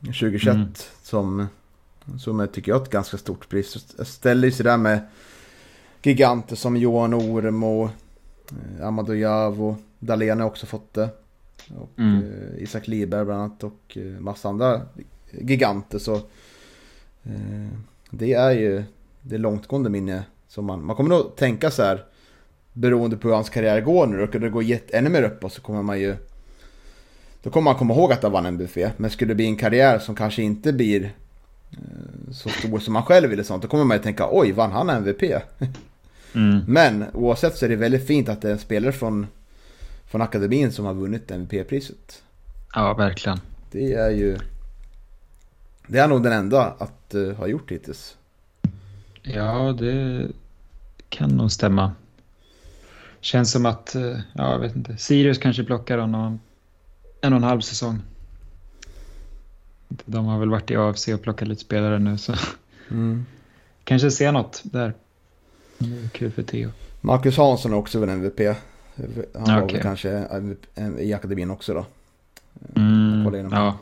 [0.00, 0.68] 2021 Mm.
[1.02, 1.46] som,
[2.18, 3.94] som jag tycker jag är ett ganska stort pris.
[3.98, 5.00] Jag ställer sig där med
[6.02, 7.88] giganter som Johan Orm och
[8.78, 9.76] eh, Amadou Javo.
[9.98, 11.08] Dahlén har också fått det.
[11.76, 12.18] Och Mm.
[12.18, 14.80] eh, Isak Liberg bland annat och eh, massa andra
[15.30, 15.98] giganter.
[15.98, 16.14] Så
[17.22, 17.68] eh,
[18.10, 18.84] det är ju
[19.22, 22.04] det långtgående minne som man, man kommer nog tänka så här
[22.72, 24.22] beroende på hur hans karriär går nu.
[24.22, 26.16] Och det går ännu mer uppåt så kommer man ju
[27.46, 28.90] då kommer man komma ihåg att han vann en buffé.
[28.96, 31.04] Men skulle det bli en karriär som kanske inte blir
[31.70, 33.62] eh, så stor som man själv vill sånt.
[33.62, 35.22] Då kommer man ju tänka oj, vann han MVP?
[36.34, 36.64] Mm.
[36.66, 39.26] Men oavsett så är det väldigt fint att det är en spelare från,
[40.06, 42.22] från akademin som har vunnit MVP-priset.
[42.74, 43.40] Ja, verkligen.
[43.70, 44.38] Det är ju...
[45.86, 48.16] Det är nog den enda att uh, ha gjort hittills.
[49.22, 50.26] Ja, det
[51.08, 51.92] kan nog stämma.
[53.20, 56.40] Känns som att, eh, ja, jag vet inte, Sirius kanske plockar honom
[57.26, 57.98] en och en halv säsong.
[59.88, 62.34] De har väl varit i AFC och plockat lite spelare nu så
[63.84, 64.94] kanske ser något där.
[66.12, 66.70] Kul för Theo.
[67.00, 68.40] Marcus Hansson är också väl MVP.
[69.34, 69.72] Han var Okej.
[69.74, 70.26] väl kanske
[70.98, 71.86] i akademin också då.
[72.76, 73.52] Mm, kolla igenom.
[73.52, 73.78] ja,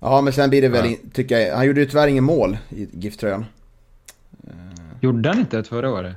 [0.00, 0.96] Ja, men sen blir det väl, Ja.
[1.12, 3.44] tycker jag, han gjorde ju tyvärr ingen mål i GIF-tröjan.
[5.00, 6.16] gjorde han inte ett förra året?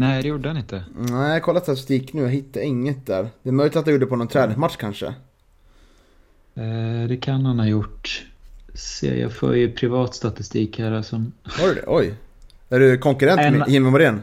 [0.00, 0.84] Nej, det gjorde han inte.
[0.96, 3.28] Nej, jag har kollat statistik nu, jag hittar inget där.
[3.42, 5.06] Det är möjligt att han gjorde på någon träningsmatch kanske.
[6.54, 8.26] Eh, det kan han ha gjort.
[8.74, 11.32] Se, jag får ju privat statistik här som...
[11.60, 11.84] Var det det?
[11.86, 12.14] Oj.
[12.68, 14.22] Är du konkurrent En- med Jimmy Morén?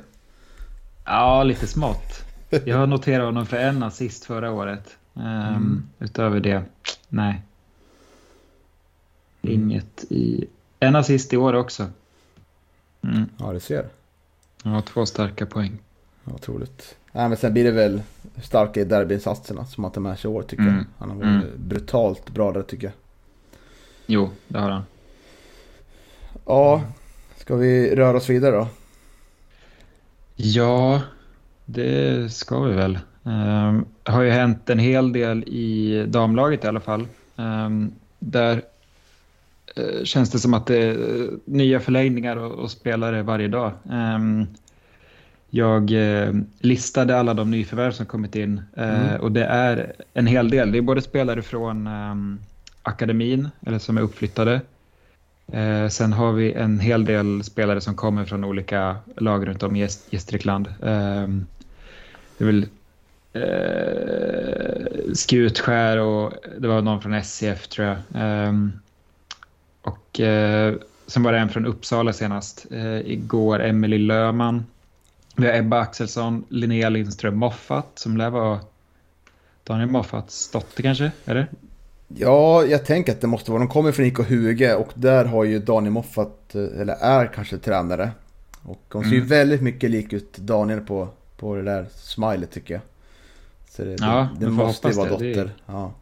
[1.05, 2.23] Ja, lite smått.
[2.65, 4.97] Jag har noterat honom för en assist förra året.
[5.13, 6.63] Um, Utöver det,
[7.09, 7.41] nej.
[9.41, 10.45] Inget i...
[10.79, 11.85] En assist i år också.
[13.03, 13.25] Mm.
[13.37, 13.85] Ja, du ser.
[14.67, 15.77] Ja, två starka poäng.
[16.25, 16.95] Otroligt.
[17.11, 18.01] Nej, men sen blir det väl
[18.43, 20.75] starka i derbyinsatserna som han tar med sig i år tycker Mm.
[20.75, 20.85] jag.
[20.97, 21.47] Han har varit Mm.
[21.57, 22.93] brutalt bra där tycker jag.
[24.05, 24.83] Jo, det har han.
[26.45, 26.83] Ja,
[27.37, 28.67] ska vi röra oss vidare då?
[30.35, 31.01] Ja,
[31.65, 32.99] det ska vi väl.
[33.23, 37.07] Um, har ju hänt en hel del i damlaget i alla fall.
[37.37, 38.61] Ehm, där
[40.03, 43.71] känns det som att det är eh, nya förlängningar och, och spelare varje dag.
[43.91, 44.47] Ehm,
[45.49, 49.21] jag eh, listade alla de nyförvärv som kommit in eh, Mm.
[49.21, 50.71] och det är en hel del.
[50.71, 52.39] Det är både spelare från ehm,
[52.83, 54.61] akademin eller som är uppflyttade.
[55.51, 59.75] Eh, sen har vi en hel del spelare som kommer från olika lag runt om
[59.75, 60.67] i Gäst- Gästrikland.
[60.67, 61.27] Eh,
[62.37, 62.65] det är väl
[63.33, 67.97] eh, Skutskär och det var någon från SCF tror jag.
[69.85, 70.75] Och uh,
[71.07, 72.65] sen var det en från Uppsala senast.
[72.71, 74.65] Uh, igår Emily Löman.
[75.35, 78.59] Vi har Ebba Axelsson, Linnea Lindström Moffat som lär vara
[79.63, 81.11] Daniel Moffats dotter kanske?
[81.25, 81.47] Eller?
[82.07, 83.59] Ja, jag tänker att det måste vara.
[83.59, 88.11] De kommer från IK Huge och där har ju Daniel Moffat, eller är kanske tränare.
[88.63, 89.29] Och hon ser ju mm.
[89.29, 92.81] väldigt mycket lik ut Daniel på, på det där smilet tycker jag.
[93.69, 95.33] Så det, ja, det, det måste ju vara det.
[95.33, 95.53] dotter.
[95.65, 95.93] Ja.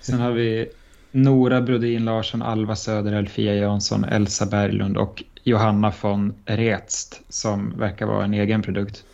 [0.00, 0.70] Sen har vi
[1.12, 8.06] Nora Brodin Larsson, Alva Söder, Elfia Jansson, Elsa Berglund och Johanna von Retst som verkar
[8.06, 9.04] vara en egen produkt.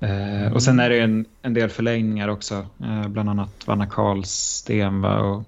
[0.00, 0.52] Mm.
[0.52, 5.04] och sen är det en, en del förlängningar också, eh, bland annat Vanna Karlsten.
[5.04, 5.44] Och,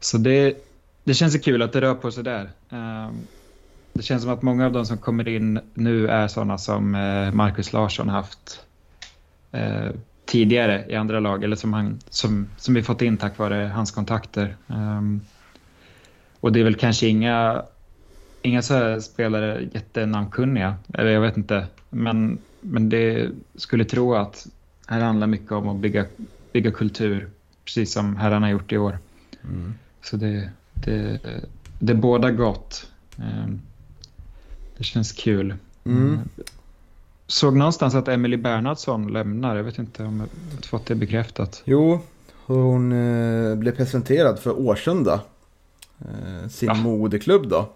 [0.00, 0.56] så det,
[1.04, 2.50] det känns kul att det rör på sig där.
[2.70, 3.10] Eh,
[3.92, 7.34] det känns som att många av de som kommer in nu är sådana som Markus
[7.34, 8.60] Marcus Larsson haft
[10.30, 13.90] tidigare i andra lag, eller som, han, som, som vi fått in tack vare hans
[13.90, 14.56] kontakter.
[14.66, 15.20] Um,
[16.40, 17.62] och det är väl kanske inga,
[18.42, 24.46] inga så spelare jättenamnkunniga, eller jag vet inte, men men det skulle tro att
[24.86, 26.06] här handlar mycket om att bygga,
[26.52, 27.30] bygga kultur,
[27.64, 28.98] precis som herrarna har gjort i år.
[29.44, 29.74] Mm.
[30.02, 31.20] Så det, det,
[31.78, 32.90] det är båda gott.
[33.18, 33.60] Ehm,
[34.76, 35.54] det känns kul.
[35.84, 36.18] Mm.
[37.30, 39.56] Såg någonstans att Emily Bernhardsson lämnar.
[39.56, 41.62] Jag vet inte om jag fått det bekräftat.
[41.64, 42.00] Jo,
[42.46, 45.20] hon eh, blev presenterad för Årsunda.
[45.98, 46.74] Eh, sin ja.
[46.74, 47.72] moderklubb då.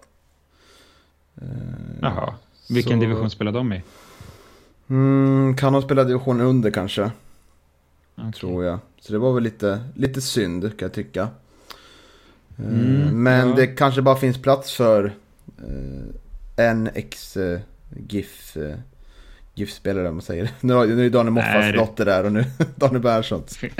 [1.34, 1.46] Eh,
[2.02, 2.34] Jaha.
[2.68, 3.06] Vilken så...
[3.06, 3.82] division spelar de i?
[4.88, 7.10] Mm, kan de spela division under kanske.
[8.16, 8.32] Okay.
[8.32, 8.78] Tror jag.
[9.00, 11.28] Så det var väl lite, lite synd kan jag tycka.
[12.58, 13.54] Mm, Men ja.
[13.54, 15.14] det kanske bara finns plats för
[16.56, 18.56] en ex-GIF.
[19.54, 20.50] Eh, GIF-spelare om man säger.
[20.60, 22.44] Nu, nu är Daniel Moffas dotter där och nu
[22.76, 23.44] Daniel Bernhardsson.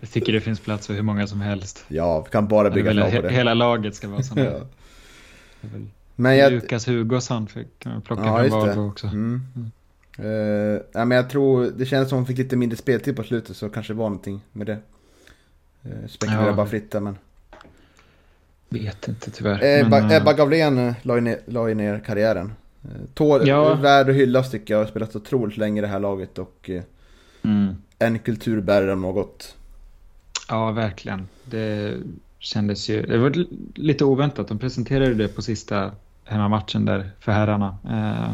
[0.00, 1.84] jag tycker det finns plats för hur många som helst.
[1.88, 3.30] Ja, vi kan bara bygga lag på det.
[3.30, 4.50] Hela laget ska vara sådana.
[5.60, 5.68] ja.
[6.16, 6.52] Men jag...
[6.52, 9.06] Lukas Hugosson kan man plocka ja, från Valbo också.
[9.06, 9.42] Mm.
[9.56, 9.70] Mm.
[10.18, 13.56] Uh, ja, men jag tror, det kändes som hon fick lite mindre speltid på slutet
[13.56, 14.78] så kanske det var någonting med det.
[15.86, 16.52] Uh, spekulerar ja.
[16.52, 17.18] bara fritt där men.
[18.68, 19.80] Vet inte tyvärr.
[19.80, 22.52] Ebba, men, Ebba Gavlén la ju ner, la ju ner karriären.
[23.14, 23.74] Tår, ja.
[23.74, 24.78] Värd att hyllas tycker jag.
[24.80, 26.70] Har spelat otroligt länge i det här laget och
[27.42, 27.74] mm.
[27.98, 29.56] en kulturbärare om något.
[30.48, 31.28] Ja, verkligen.
[31.44, 31.96] Det
[32.38, 34.48] kändes ju, det var lite oväntat.
[34.48, 35.92] De presenterade det på sista
[36.24, 37.78] hemmamatchen där för herrarna.
[37.84, 38.32] Eh,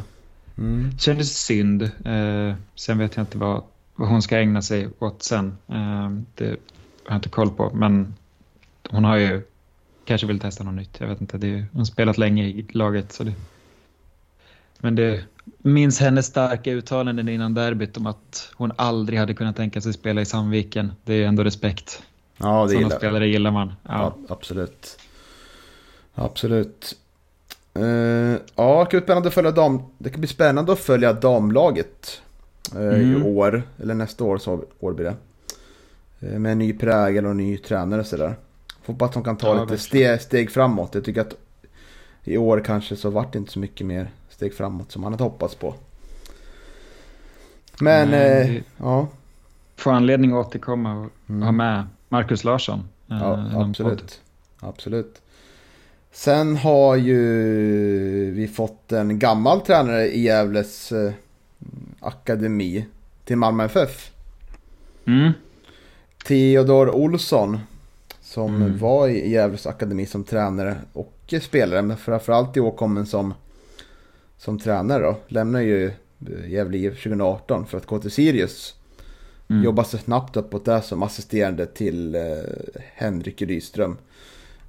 [0.59, 0.99] Mm.
[0.99, 1.83] Kändes synd.
[1.83, 3.63] Eh, sen vet jag inte vad,
[3.95, 5.59] vad hon ska ägna sig åt sen.
[5.69, 6.57] Eh, det har
[7.09, 7.71] jag inte koll på.
[7.75, 8.15] Men
[8.91, 9.43] hon har ju
[10.05, 11.01] kanske vill testa något nytt.
[11.01, 11.39] Jag vet inte.
[11.39, 13.13] Det är, hon har spelat länge i laget.
[13.13, 13.33] Så det,
[14.83, 15.21] men det
[15.59, 20.21] minns hennes starka uttalanden innan derbyt om att hon aldrig hade kunnat tänka sig spela
[20.21, 20.93] i Sandviken.
[21.05, 22.03] Det är ändå respekt.
[22.37, 23.73] Ja, det Sådana gillar spelare gillar man.
[23.83, 23.93] Ja.
[23.93, 24.99] ja absolut.
[26.15, 26.97] Absolut.
[27.79, 31.13] Uh, ja, det kan, bli spännande att följa dam, det kan bli spännande att följa
[31.13, 32.21] damlaget
[32.75, 33.13] uh, mm.
[33.13, 33.63] i år.
[33.83, 35.17] Eller nästa år, så år blir det.
[36.29, 38.35] Uh, med en ny prägel och en ny tränare och sådär.
[38.87, 40.95] Hoppas att de kan ta ja, lite steg, steg, framåt.
[40.95, 41.35] Jag tycker att
[42.25, 44.11] i år kanske så vart det inte så mycket mer
[44.43, 45.75] steg framåt som man hade hoppats på.
[47.81, 49.09] Men, Nej, ja.
[49.77, 51.43] Få anledning att återkomma och mm.
[51.43, 52.89] ha med Marcus Larsson.
[53.07, 54.21] Ja, absolut.
[54.61, 55.23] Absolut.
[56.13, 57.21] Sen har ju
[58.31, 61.13] vi fått en gammal tränare i Gävles eh,
[62.01, 62.87] akademi
[63.25, 64.11] till Malmö FF.
[65.07, 65.33] Mm.
[66.25, 67.59] Theodor Olsson.
[68.21, 68.79] Som mm.
[68.79, 71.83] var i Gävles akademi som tränare och spelare.
[71.83, 73.35] Men framförallt i år kommen som,
[74.45, 75.17] som tränare då.
[75.29, 78.75] Lämnar ju eh, Gävle IF 2018 för att gå till Sirius.
[79.49, 79.65] Mm.
[79.65, 82.23] Jobbar sig snabbt uppåt där som assisterande till eh,
[82.95, 83.97] Henrik Rydström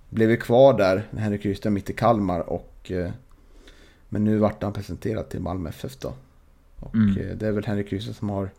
[0.10, 2.40] blev ju kvar där, Henrik Rydström, mitt i Kalmar.
[2.40, 3.12] Och, eh,
[4.10, 6.14] men nu vart han presenterad till Malmö FF då.
[6.80, 7.18] Och mm.
[7.18, 8.50] Eh, det är väl Henrik Rydström som har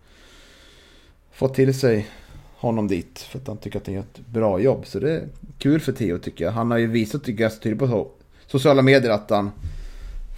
[1.33, 2.09] fått till sig
[2.57, 3.19] honom dit.
[3.19, 4.87] För att han tycker att han gör ett bra jobb.
[4.87, 6.53] Så det är kul för Theo tycker jag.
[6.53, 8.11] Han har ju visat, tycker jag, tydligt på
[8.47, 9.51] sociala medier att han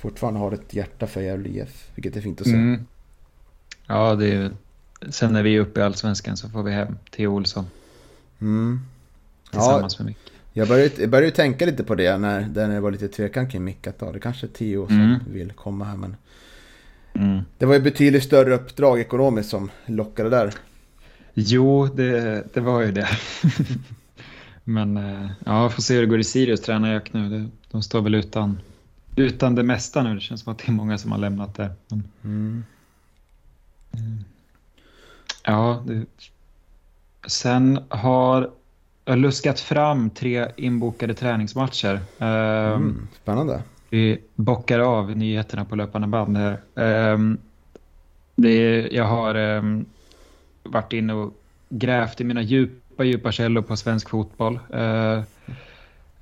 [0.01, 1.91] fortfarande har ett hjärta för Gävle IF.
[1.95, 2.55] Vilket är fint att se.
[2.55, 2.87] Mm.
[3.87, 4.51] Ja, det är
[5.09, 7.67] Sen när vi är uppe i Allsvenskan så får vi hem Theo Olsson.
[8.41, 8.81] Mm.
[9.51, 10.33] Tillsammans ja, med Micke.
[10.53, 13.65] Jag började, jag började tänka lite på det när, när det var lite tvekan kring
[13.65, 13.87] Micke.
[13.87, 15.19] Att, ja, det kanske är Tio som mm.
[15.33, 15.97] vill komma här.
[15.97, 16.17] Men
[17.15, 17.41] mm.
[17.59, 20.55] Det var ju betydligt större uppdrag ekonomiskt som lockade där.
[21.35, 23.09] Jo, det, det var ju det.
[24.65, 27.49] men eh, ja, får se hur det går i Sirius tränarjakt nu.
[27.71, 28.59] De står väl utan,
[29.17, 30.15] utan det mesta nu.
[30.15, 31.71] Det känns som att det är många som har lämnat det.
[31.89, 32.65] Men, mm.
[33.93, 34.25] mm.
[35.43, 36.05] Ja, det
[37.27, 38.51] Sen har
[39.05, 42.01] jag luskat fram tre inbokade träningsmatcher.
[42.19, 43.63] Ehm, Mm, spännande.
[43.91, 46.61] Vi bockar av nyheterna på löpande band här.
[46.75, 47.39] Ehm,
[48.37, 49.85] det är, jag har ehm,
[50.63, 51.35] varit inne och
[51.69, 54.59] grävt i mina djupa, djupa källor på svensk fotboll.
[54.73, 55.19] Eh,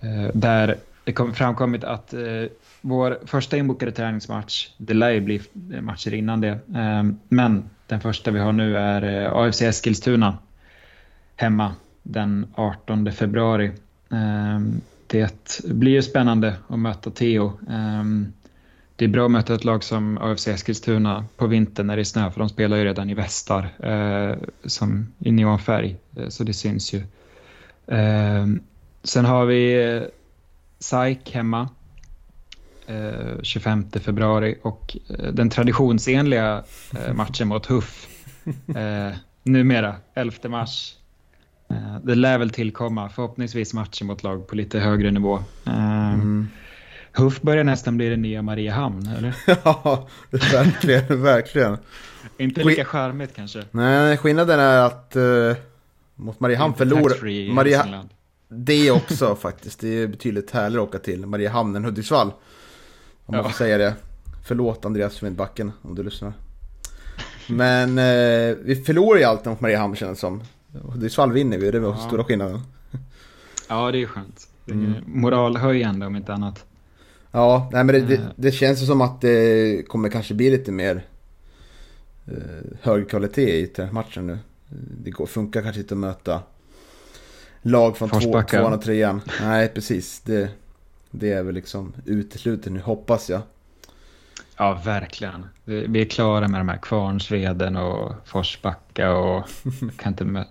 [0.00, 2.44] eh, där det kom framkommit att eh,
[2.80, 5.40] vår första inbokade träningsmatch, det lär ju bli
[5.72, 10.38] eh, matcher innan det, eh, men den första vi har nu är eh, AFC Eskilstuna
[11.36, 13.72] hemma den 18 februari.
[14.10, 17.58] Ehm, det blir ju spännande att möta Theo.
[17.70, 18.32] Ehm,
[18.96, 22.04] det är bra att möta ett lag som AFC Eskilstuna på vintern när det är
[22.04, 26.52] snö, för de spelar ju redan i västar eh, som i neonfärg, eh, så det
[26.52, 27.02] syns ju.
[27.86, 28.60] Ehm,
[29.02, 30.02] sen har vi eh,
[30.84, 31.68] SAIK hemma
[32.86, 36.64] eh, 25 februari och eh, den traditionsenliga
[36.96, 38.08] eh, matchen mot Huff
[38.76, 40.94] eh, numera 11 mars.
[41.70, 45.38] Eh, det lär väl tillkomma förhoppningsvis matcher mot lag på lite högre nivå.
[45.66, 46.48] Eh, Mm.
[47.12, 49.34] Huff börjar nästan bli det nya Mariehamn, eller?
[49.64, 51.78] ja, verkligen, verkligen.
[52.38, 53.64] Inte lika charmigt kanske.
[53.70, 55.56] Nej, skillnaden är att uh,
[56.14, 57.64] mot Mariehamn förlorar...
[57.64, 58.08] Hälsingland.
[58.56, 59.80] Det också faktiskt.
[59.80, 62.28] Det är betydligt härligare att åka till Mariehamn än Hudiksvall.
[63.26, 63.42] Om man Ja.
[63.44, 63.94] får säga det.
[64.46, 66.32] Förlåt Andreas Smedbacken om du lyssnar.
[67.48, 70.42] Men eh, vi förlorar ju alltid mot Mariehamn känns det som.
[70.82, 71.96] Hudiksvall vinner vi, det var Ja.
[71.96, 72.60] stora skillnaden.
[73.68, 74.48] Ja, det är skönt.
[74.64, 74.92] Det är Mm.
[75.06, 76.64] moralhöjande om inte annat.
[77.30, 78.20] Ja, nej men det, det, Eh.
[78.36, 81.06] det känns som att det kommer kanske bli lite mer
[82.26, 82.34] eh,
[82.82, 84.38] hög kvalitet i träningsmatchen nu.
[85.04, 86.42] Det går, funkar kanske inte att möta
[87.64, 89.20] lag från två, tvåan och trean.
[89.40, 90.20] Nej, precis.
[90.20, 90.48] Det,
[91.10, 93.40] det är väl liksom uteslutet nu, hoppas jag.
[94.56, 95.46] Ja, verkligen.
[95.64, 99.44] Vi är klara med de här Kvarnsveden och Forsbacka och
[99.96, 100.44] kan inte.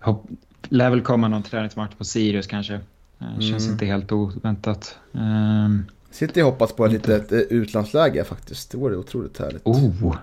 [0.00, 0.24] Hopp,
[0.68, 2.74] lär väl komma någon träningsmatch på Sirius kanske.
[3.18, 3.72] Eh, Känns Mm.
[3.72, 4.98] inte helt oväntat.
[5.12, 8.70] Um, Sitter och hoppas på ett litet eh, utlandsläge faktiskt.
[8.70, 9.62] Det vore otroligt härligt.
[9.66, 10.16] oh.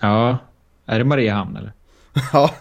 [0.00, 0.38] Ja,
[0.86, 1.72] är det Mariehamn eller?
[2.32, 2.54] Ja,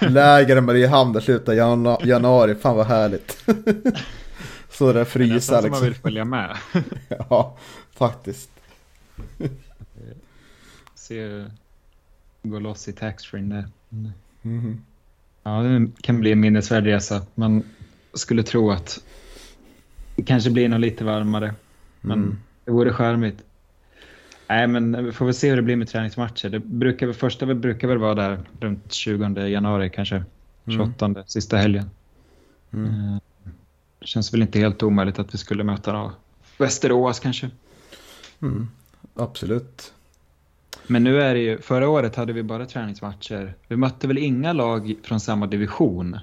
[0.00, 2.54] läger i Mariehamn där slutar jana, januari.
[2.54, 3.44] Fan vad härligt.
[4.70, 5.84] Så där Det är frysa som man liksom.
[5.84, 6.56] vill följa med.
[7.08, 7.56] Ja,
[7.94, 8.50] faktiskt.
[10.94, 11.44] Se
[12.42, 13.64] gå loss i taxfree där.
[14.42, 14.80] Mhm.
[15.42, 17.22] Ja, det kan bli en minnesvärd resa.
[17.34, 17.62] Man
[18.14, 19.00] skulle tro att
[20.16, 21.54] det kanske blir något lite varmare.
[22.00, 22.38] Men Mm.
[22.64, 23.42] det vore charmigt.
[24.48, 26.48] Nej, men vi får väl se hur det blir med träningsmatcher.
[26.48, 30.24] Det brukar väl, första brukar väl vara där runt 20 januari kanske.
[30.66, 31.90] 28, sista helgen.
[32.72, 32.90] Mm.
[32.90, 33.18] Eh,
[34.00, 36.12] Det känns väl inte helt omöjligt att vi skulle möta några
[36.58, 37.50] Västerås kanske.
[38.42, 38.68] Mm.
[39.14, 39.92] Absolut.
[40.86, 43.54] Men nu är det ju, förra året hade vi bara träningsmatcher.
[43.68, 46.14] Vi mötte väl inga lag från samma division.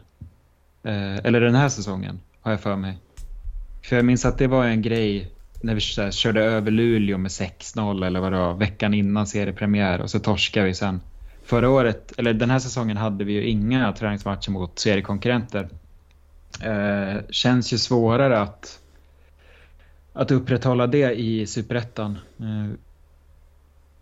[0.84, 2.98] Eh, eller den här säsongen, har jag för mig.
[3.84, 5.33] För jag minns att det var en grej
[5.64, 10.02] när vi här, körde över Luleå med 6-0 eller vad det var, veckan innan seriepremiär
[10.02, 11.02] och så torskade vi sen.
[11.46, 15.70] Förra året, eller den här säsongen hade vi ju inga träningsmatcher mot seriekonkurrenter.
[16.62, 18.80] Eh, känns ju svårare att,
[20.14, 22.18] att upprätthålla det i Superettan.
[22.40, 22.76] Eh,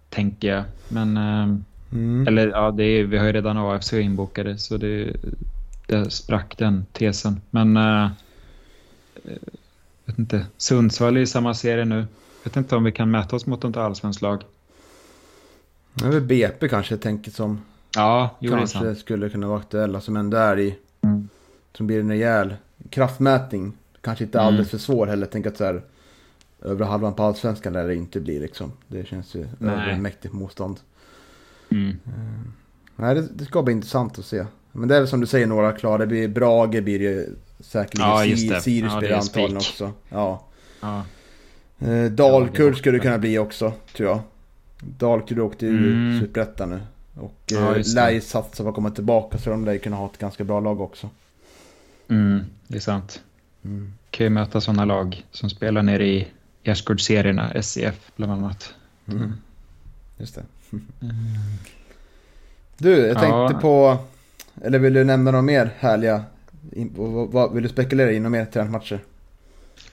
[0.09, 0.63] tänker jag.
[0.89, 1.55] Men, eh,
[1.93, 2.27] Mm.
[2.27, 5.15] eller ja, det är, vi har ju redan AFC inbokade så det,
[5.87, 7.41] det sprack den tesen.
[7.49, 8.09] Men, eh,
[10.05, 10.45] vet inte.
[10.57, 12.05] Sundsvall är i samma serie nu.
[12.43, 14.43] Vet inte om vi kan mäta oss mot något allsvenskt lag.
[15.93, 17.61] Det är väl BP kanske jag tänker som
[17.95, 20.77] Ja, kanske skulle kunna vara aktuella som ändå är i.
[21.01, 21.29] Mm.
[21.73, 22.55] Som blir en rejäl
[22.89, 23.73] kraftmätning.
[24.01, 24.47] Kanske inte Mm.
[24.47, 25.27] alldeles för svår heller.
[25.31, 25.81] Tänk att så här.
[26.61, 28.71] Över halvan på allsvenskan lär det inte bli liksom.
[28.87, 30.79] Det känns ju övermäktigt motstånd.
[31.69, 31.97] Mm.
[32.95, 34.45] Nej, det, det ska bli intressant att se.
[34.71, 35.97] Men det är väl som du säger några klara.
[35.97, 37.29] Det blir Brage blir det
[37.61, 38.49] säkerligen.
[38.49, 38.61] Ja.
[38.61, 39.91] Sirius Ja, blir antagligen också.
[40.09, 40.43] Ja.
[40.81, 41.03] Ja.
[41.79, 44.19] Eh, Dalkurd Ja, skulle det kunna bli också, tror jag.
[44.79, 46.19] Dalkurd åkte ur Mm.
[46.19, 46.79] Superettan nu.
[47.21, 47.93] Och Ja, eh, det.
[47.95, 50.43] lär ju satsa på att komma tillbaka, så de lär ju kunna ha ett ganska
[50.43, 51.09] bra lag också.
[52.07, 53.21] Mm, det är sant.
[53.65, 53.93] Mm.
[54.09, 56.27] Kan ju möta sådana lag som spelar nere i
[56.63, 58.73] gärdsgårdsserierna, SCF bland annat.
[59.07, 59.33] Mm.
[60.17, 60.43] Just det.
[62.77, 63.59] Du, jag tänkte Ja.
[63.61, 63.97] på...
[64.63, 66.23] Eller vill du nämna några mer härliga...
[67.53, 68.99] Vill du spekulera i några mer träningsmatcher?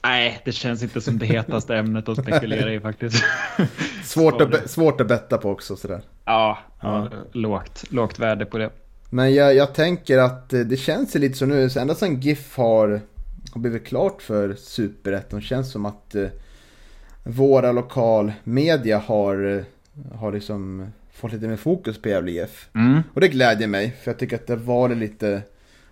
[0.03, 3.25] Nej, det känns inte som det hetaste ämnet att spekulera i faktiskt.
[4.05, 6.01] Svårt, att, svårt att betta på också sådär.
[6.25, 7.09] Ja, Ja.
[7.33, 8.71] Lågt, lågt värde på det.
[9.11, 12.57] Men jag, jag tänker att eh, det känns lite så nu, så ända sedan GIF
[12.57, 13.01] har,
[13.53, 16.29] har blivit klart för Superettan, känns som att eh,
[17.23, 19.65] våra lokalmedia har, eh,
[20.19, 22.69] har liksom fått lite mer fokus på Gävle IF.
[22.75, 23.03] Mm.
[23.15, 25.43] Och det glädjer mig, för jag tycker att det var lite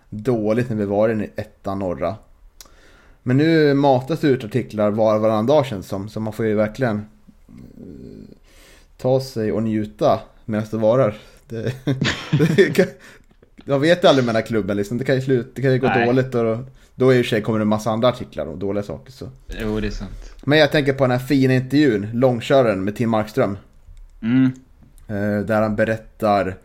[0.09, 2.15] dåligt när vi var i ettan norra.
[3.23, 6.09] Men nu matas det ut artiklar var och varannan dag känns som.
[6.09, 8.35] Så man får ju verkligen eh,
[8.97, 11.17] ta sig och njuta medan det varar.
[11.47, 11.73] Det,
[12.55, 12.85] det kan,
[13.65, 14.97] jag vet aldrig med den här klubben liksom.
[14.97, 16.05] Det kan ju, slut, det kan ju gå Nej.
[16.05, 16.57] dåligt och
[16.95, 19.11] då i och för sig kommer det en massa andra artiklar och dåliga saker.
[19.11, 19.29] Så.
[19.61, 20.33] Jo, det är sant.
[20.43, 23.57] Men jag tänker på den här fina intervjun, långköraren med Tim Markström.
[24.21, 24.51] Mm.
[25.07, 26.57] Eh, där han berättar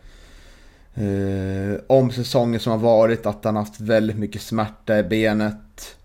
[0.95, 5.95] eh, om säsongen som har varit, att han haft väldigt mycket smärta i benet.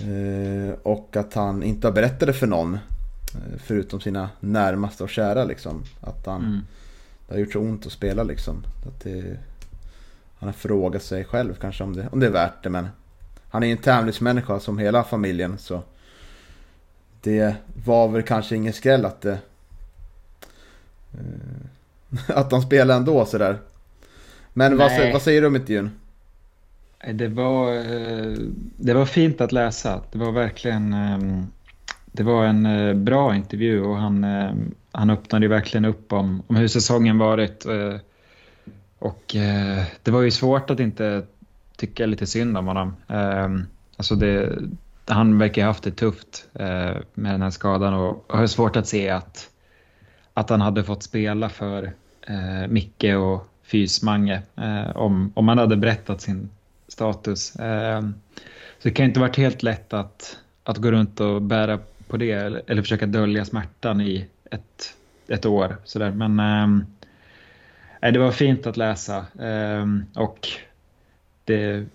[0.00, 2.74] Eh, och att han inte har berättat det för någon.
[2.74, 5.82] eh, Förutom sina närmaste och kära liksom.
[6.00, 6.60] Att han, Mm.
[7.28, 8.64] det har gjort så ont att spela liksom.
[8.86, 9.36] Att det,
[10.38, 12.88] han har frågat sig själv kanske om det, om det är värt det men.
[13.48, 15.82] Han är ju en tävlingsmänniska som hela familjen så.
[17.22, 19.38] Det var väl kanske ingen skräll att det
[21.14, 23.58] Eh, att de spelar ändå sådär.
[24.52, 25.90] Men vad, vad säger du om intervjun?
[27.12, 28.32] Det var, eh,
[28.76, 30.00] det var fint att läsa.
[30.12, 31.46] Det var verkligen ehm,
[32.12, 34.52] det var en eh, bra intervju och han, eh,
[34.92, 37.66] han öppnade verkligen upp om, om hur säsongen varit.
[37.66, 37.94] eh,
[38.98, 39.22] Och
[40.02, 41.22] det var ju svårt att inte
[41.76, 42.96] tycka lite synd om honom.
[43.08, 44.58] Ehm, Alltså det,
[45.06, 46.48] han verkar ha haft det tufft
[47.14, 49.50] med den här skadan och har svårt att se att,
[50.34, 51.92] att han hade fått spela för
[52.68, 56.50] Micke och Fysmange eh, om, om han hade berättat sin
[56.88, 57.56] status.
[57.56, 58.00] Eh,
[58.78, 62.32] så det kan inte varit helt lätt att, att gå runt och bära på det
[62.32, 64.94] eller, eller försöka dölja smärtan i ett,
[65.28, 65.76] ett år.
[65.84, 66.10] Sådär.
[66.10, 66.40] Men
[68.00, 70.48] eh, det var fint att läsa eh, och
[71.44, 71.86] det,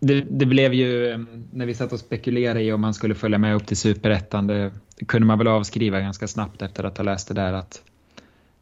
[0.00, 1.18] det, det blev ju, eh,
[1.52, 4.72] när vi satt och spekulerade i om man skulle följa med upp till superettan, det,
[4.96, 7.82] det kunde man väl avskriva ganska snabbt efter att ha läst det där att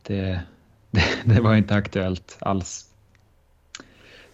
[0.02, 0.40] det,
[0.94, 2.90] det, det var inte aktuellt alls.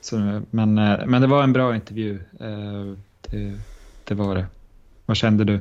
[0.01, 2.15] Så, men, eh, men det var en bra intervju.
[2.41, 2.95] eh,
[3.31, 3.59] Det,
[4.05, 4.47] det var det.
[5.07, 5.61] Vad kände du?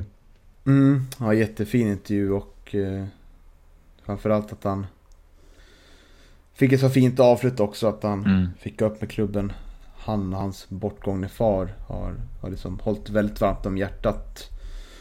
[0.66, 3.04] Mm, ja, jättefin intervju och eh,
[4.04, 4.86] framförallt att han
[6.54, 8.48] fick ett så fint avslut också att han Mm.
[8.58, 9.52] fick upp med klubben.
[9.98, 14.50] Han och hans bortgångne far har, har liksom hållit väldigt varmt om hjärtat.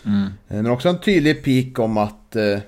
[0.06, 0.24] Mm.
[0.24, 0.32] Eh,
[0.62, 2.60] Men också en tydlig pik om att, eh,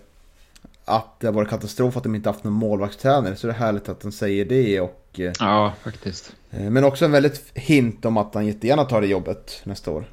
[0.86, 3.36] att det har varit katastrof att de inte haft någon målvaktstränare.
[3.36, 4.82] Så det är härligt att de säger det.
[4.82, 6.36] Och, eh, Ja, faktiskt.
[6.52, 10.06] eh, men också en väldigt hint om att han jättegärna tar det jobbet nästa år.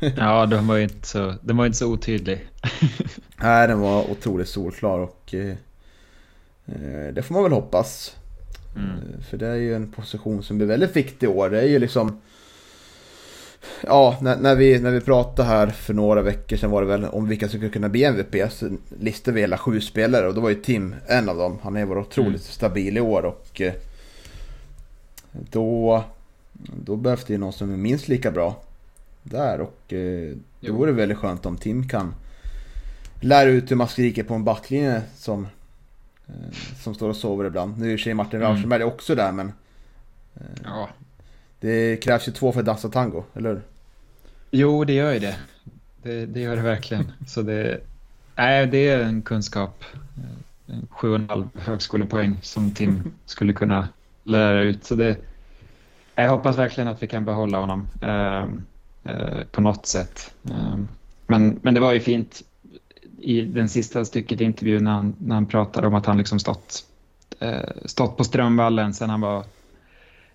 [0.16, 2.48] Ja, den var ju inte så, den var inte så otydlig.
[3.42, 5.54] Nej, den var otroligt solklar och eh,
[6.66, 8.16] eh, det får man väl hoppas.
[8.76, 9.22] Mm.
[9.30, 11.50] För det är ju en position som blir väldigt viktig i år.
[11.50, 12.20] Det är ju liksom...
[13.86, 17.04] Ja, när, när, vi, när vi pratade här för några veckor sedan var det väl
[17.04, 18.52] om vilka som skulle kunna bli MVP.
[18.52, 18.68] Så
[19.00, 21.58] listade vi hela sju spelare och då var ju Tim en av dem.
[21.62, 22.38] Han har varit otroligt Mm.
[22.40, 23.72] stabil i år och eh,
[25.32, 26.04] då,
[26.84, 28.60] då behövs det ju någon som är minst lika bra
[29.22, 29.98] där och eh,
[30.28, 30.76] det Jo.
[30.76, 32.14] vore väldigt skönt om Tim kan
[33.20, 35.46] lära ut hur man skriker på en backlinje som,
[36.26, 36.32] eh,
[36.82, 37.78] som står och sover ibland.
[37.78, 38.52] Nu är ju Martin Mm.
[38.52, 39.52] Rauschenberg också där men
[40.64, 40.88] Ja
[41.60, 43.62] det krävs ju två för att dansa tango, eller hur?
[44.50, 45.36] Jo, det gör ju det.
[46.02, 47.12] Det, det gör det verkligen.
[47.26, 47.80] Så det,
[48.36, 49.84] nej, det är en kunskap.
[50.16, 53.88] eh, En sju och en halv högskolepoäng som Tim skulle kunna
[54.24, 54.84] lära ut.
[54.84, 55.18] Så det,
[56.14, 58.42] jag hoppas verkligen att vi kan behålla honom eh,
[59.04, 60.34] eh, på något sätt.
[60.50, 60.76] Eh,
[61.26, 62.42] men, men det var ju fint
[63.18, 66.38] i den sista stycket i intervjun när han, när han pratade om att han liksom
[66.40, 66.84] stått,
[67.40, 69.44] eh, stått på Strömvallen sen han var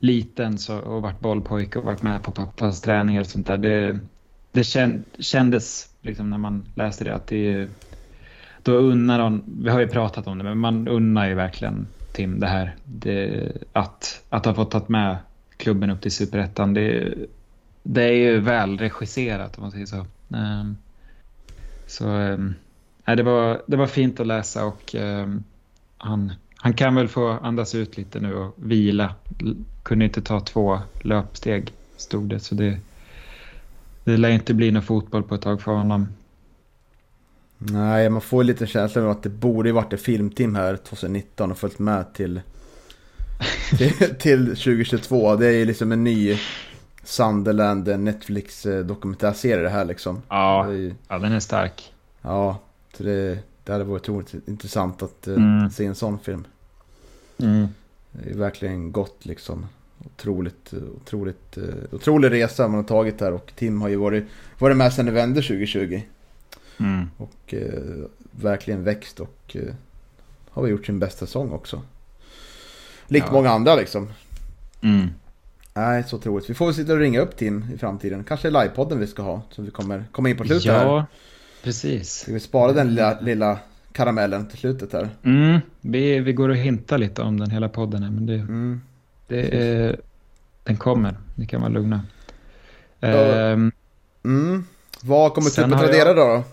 [0.03, 3.57] liten så, och varit bollpojke och varit med på pappas träningar och sånt där.
[3.57, 3.99] Det,
[4.51, 4.63] det
[5.19, 7.67] kändes liksom när man läste det att det
[8.63, 12.39] då unnar hon, vi har ju pratat om det, men man unnar ju verkligen Tim
[12.39, 12.75] det här.
[12.83, 15.17] Det, att, att ha fått ta med
[15.57, 17.13] klubben upp till superettan, det,
[17.83, 20.05] det är ju väl regisserat om man säger så.
[20.35, 20.77] Ehm,
[21.87, 22.19] så
[23.05, 25.27] äh, det, var, det var fint att läsa och äh,
[25.97, 26.33] han,
[26.63, 29.15] han kan väl få andas ut lite nu och vila.
[29.83, 32.39] Kunde inte ta två löpsteg, stod det.
[32.39, 32.77] Så det,
[34.03, 36.07] det lär inte bli någon fotboll på ett tag för honom.
[37.57, 41.57] Nej, man får lite känsla av att det borde varit ett filmteam här 2019 och
[41.57, 42.41] följt med till,
[43.77, 45.35] till, till 2022.
[45.35, 46.37] Det är ju liksom en ny
[47.03, 50.21] Sunderland Netflix dokumentärserie det här liksom.
[50.29, 51.93] Ja, ju, ja den är stark.
[52.21, 52.59] ja,
[52.97, 55.69] så det, det hade varit otroligt intressant att eh, Mm.
[55.69, 56.45] se en sån film.
[57.37, 57.67] Mm.
[58.11, 59.65] Det är verkligen gott liksom.
[60.05, 64.23] Otroligt, otroligt, eh, otrolig resa man har tagit här och Tim har ju varit,
[64.59, 66.01] varit med sedan det vände 2020.
[66.79, 67.09] Mm.
[67.17, 69.73] Och eh, verkligen växt och eh,
[70.49, 71.81] har väl gjort sin bästa säsong också.
[73.07, 73.33] Likt Ja.
[73.33, 74.09] många andra liksom.
[74.81, 75.07] Mm.
[75.73, 76.49] Nej, så troligt.
[76.49, 78.23] Vi får väl sitta och ringa upp Tim i framtiden.
[78.23, 80.85] Kanske livepodden vi ska ha, som vi kommer komma in på slutet här.
[80.85, 81.05] Ja,
[81.63, 82.11] precis.
[82.11, 83.59] Ska vi spara den lilla, lilla
[83.93, 85.09] karamellen till slutet här?
[85.23, 88.81] Mm, vi, vi går och hintar lite om den hela podden här, men det, Mm.
[89.27, 89.99] det är,
[90.63, 91.15] den kommer.
[91.35, 92.01] Ni kan vara lugna.
[93.01, 93.71] Ehm,
[94.25, 94.65] Mm.
[95.03, 96.43] Vad kommer har Tradera jag- då?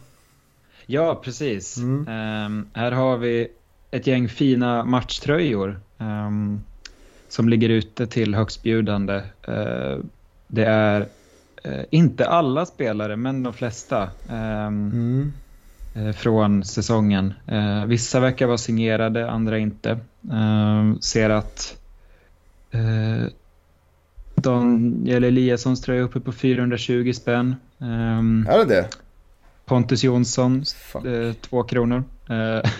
[0.86, 1.76] Ja, precis.
[1.76, 2.08] Mm.
[2.08, 3.48] Ehm, här har vi
[3.90, 6.60] ett gäng fina matchtröjor ehm,
[7.28, 9.22] som ligger ute till högstbjudande.
[9.48, 9.98] Uh,
[10.46, 11.06] det är
[11.64, 15.20] eh, inte alla spelare, men de flesta Mm.
[15.22, 15.26] eh,
[16.16, 17.34] från säsongen.
[17.46, 19.98] Eh, vissa verkar vara signerade, andra inte.
[20.32, 21.76] Ehm, ser att
[24.34, 27.56] Daniel Eliassons tröja är uppe på 420 spänn.
[28.48, 28.88] Är det det?
[29.64, 31.04] Pontus Jonsson Fuck.
[31.04, 32.04] Eh, två kronor.
[32.28, 32.70] Eh,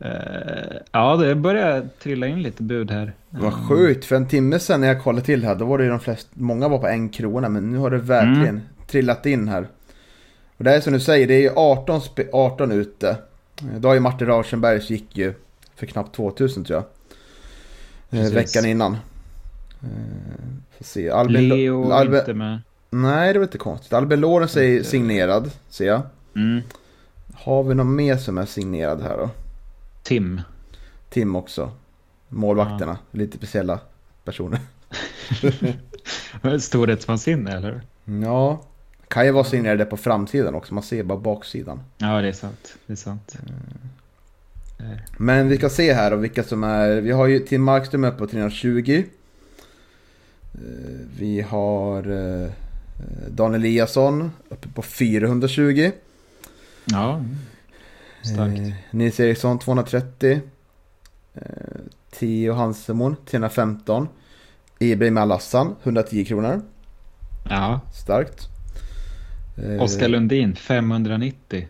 [0.10, 3.12] eh, ja, det börjar trilla in lite bud här.
[3.30, 5.90] Vad sjukt, för en timme sedan när jag kollade till här, då var det ju
[5.90, 8.60] de flesta, många var på en krona, men nu har det verkligen Mm.
[8.86, 9.66] trillat in här.
[10.56, 13.08] Och det är som du säger, det är ju 18, spe- 18 ute.
[13.60, 15.34] Eh, Då har ju Martin Rauschenbergs gick ju
[15.74, 16.84] för knappt 2000 tror jag.
[18.20, 18.36] Eh, Precis.
[18.56, 18.92] veckan innan.
[18.92, 19.88] Eh,
[20.76, 21.10] får se.
[21.10, 22.60] Albin, Leo Albin, inte med.
[22.90, 23.92] Nej, det var inte konstigt.
[23.92, 26.02] Albin Lorenz är signerad, ser jag.
[26.36, 26.60] Mm.
[27.34, 29.30] Har vi någon mer som är signerad här då?
[30.02, 30.40] Tim.
[31.10, 31.70] Tim också.
[32.28, 33.78] Målvakterna, lite speciella
[34.24, 34.60] personer.
[36.60, 37.80] Storhetsvansinne, eller?
[38.22, 38.60] Ja,
[39.08, 41.80] kan ju vara signerade på framsidan också, man ser bara baksidan.
[41.98, 42.76] Ja, det är sant.
[42.86, 43.36] Det är sant.
[45.18, 48.18] Men vi kan se här och vilka som är, vi har ju Tim Markström uppe
[48.18, 49.04] på 320.
[50.54, 50.60] Eh,
[51.18, 51.98] Vi har
[52.42, 52.50] eh,
[53.30, 55.90] Daniel Eliasson uppe på 420.
[56.84, 57.20] Ja,
[58.22, 58.60] starkt.
[58.90, 60.40] Nils Eriksson 230.
[61.34, 61.40] Eh,
[62.10, 64.08] Theo Hansemon 315.
[64.78, 66.62] Ibrahim Alassan 110 kronor.
[67.50, 67.80] Ja.
[67.94, 68.48] Starkt.
[69.56, 71.68] Eh, Oskar Lundin 590.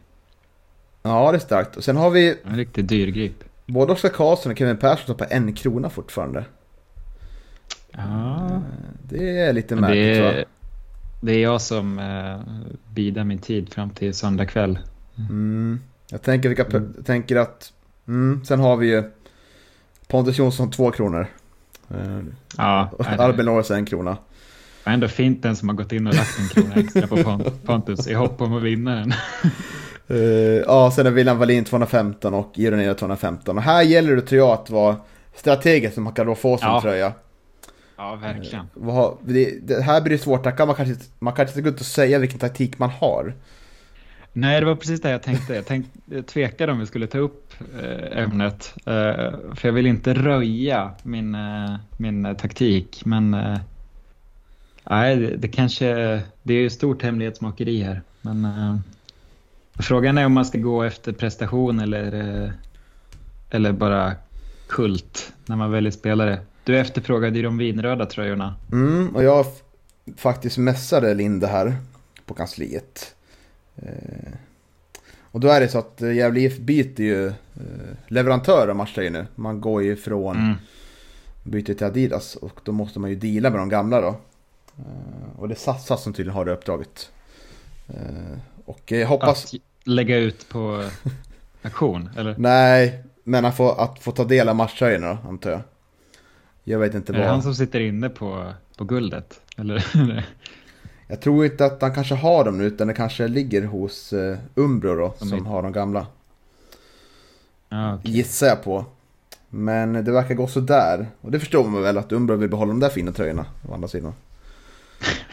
[1.03, 1.76] Ja, det är starkt.
[1.76, 3.45] Och sen har vi En riktigt dyr grip.
[3.66, 6.45] både Oskar Karlsson och Kevin Persson står på en krona fortfarande.
[7.91, 8.62] Ja.
[9.09, 10.32] Det är lite märkligt det, va?
[10.32, 10.45] är,
[11.20, 12.41] det är jag som eh,
[12.95, 14.78] bidar min tid fram till söndag kväll.
[15.18, 15.80] Mm.
[16.11, 17.72] Jag tänker, vilka, jag tänker att...
[18.09, 19.03] Mm, sen har vi ju
[20.07, 21.26] Pontus Jonsson 2 kronor.
[21.91, 22.20] Eh,
[22.57, 24.16] Ja, Albin Norris en krona.
[24.87, 27.51] Var ändå fint den som har gått in och lagt en krona extra på Pont-
[27.64, 29.12] Pontus i hopp om att vinna den.
[30.09, 30.16] Eh,
[30.66, 33.57] ja, sen är William Wallin 215 och Ironera 215.
[33.57, 34.97] Och här gäller det tror jag att vara
[35.34, 36.80] strategisk så man kan då få sin Ja.
[36.80, 37.12] tröja.
[37.97, 38.66] Ja, verkligen.
[38.84, 41.80] Har- Det, det här blir det svårt, kan man kanske, man kanske inte gå ut
[41.80, 43.34] och säga vilken taktik man har.
[44.32, 45.55] Nej, det var precis det jag tänkte.
[45.55, 48.74] Jag, tänkte, tvekade om vi skulle ta upp eh, ämnet.
[48.84, 51.37] För jag vill inte röja min,
[51.97, 53.03] min taktik.
[53.05, 53.37] Men
[54.91, 55.87] nej, det, det kanske...
[56.43, 58.03] Det är ju stort hemlighetsmakeri här.
[58.22, 58.76] Men eh,
[59.74, 62.51] frågan är om man ska gå efter prestation eller, eh,
[63.51, 64.12] eller bara
[64.68, 66.39] kult när man väljer spelare.
[66.64, 68.55] Du efterfrågade ju de vinröda tröjorna.
[68.72, 69.47] Mm, och jag
[70.16, 71.76] faktiskt mässade Linde här
[72.26, 73.14] på kansliet.
[73.76, 74.32] Eh,
[75.20, 77.32] och då är det så att Gävle IF byter ju
[78.09, 79.26] leverantör av matchtröjor nu.
[79.34, 80.55] Man går ju från, Mm.
[81.43, 84.16] byter till Adidas och då måste man ju deala med de gamla då.
[84.79, 87.11] Eh, och det är Sassa som tydligen har det uppdraget.
[87.89, 89.55] Eh, och jag hoppas...
[89.55, 90.85] Att lägga ut på
[91.62, 92.35] auktion, eller?
[92.39, 95.61] Nej, men att få, att få ta del av matchtröjorna då, antar jag.
[96.64, 97.29] Jag vet inte Är det vad.
[97.31, 99.41] han som sitter inne på, på guldet?
[99.57, 99.87] Eller?
[101.09, 104.37] Jag tror inte att han kanske har dem nu utan det kanske ligger hos uh,
[104.55, 106.07] Umbro då som är- har de gamla.
[107.68, 108.11] ja, okej.
[108.11, 108.85] Gissar jag på.
[109.49, 111.07] Men det verkar gå sådär.
[111.20, 113.47] Och det förstår man väl att Umbro vill behålla de där fina tröjorna.
[113.68, 114.12] Å andra sidan.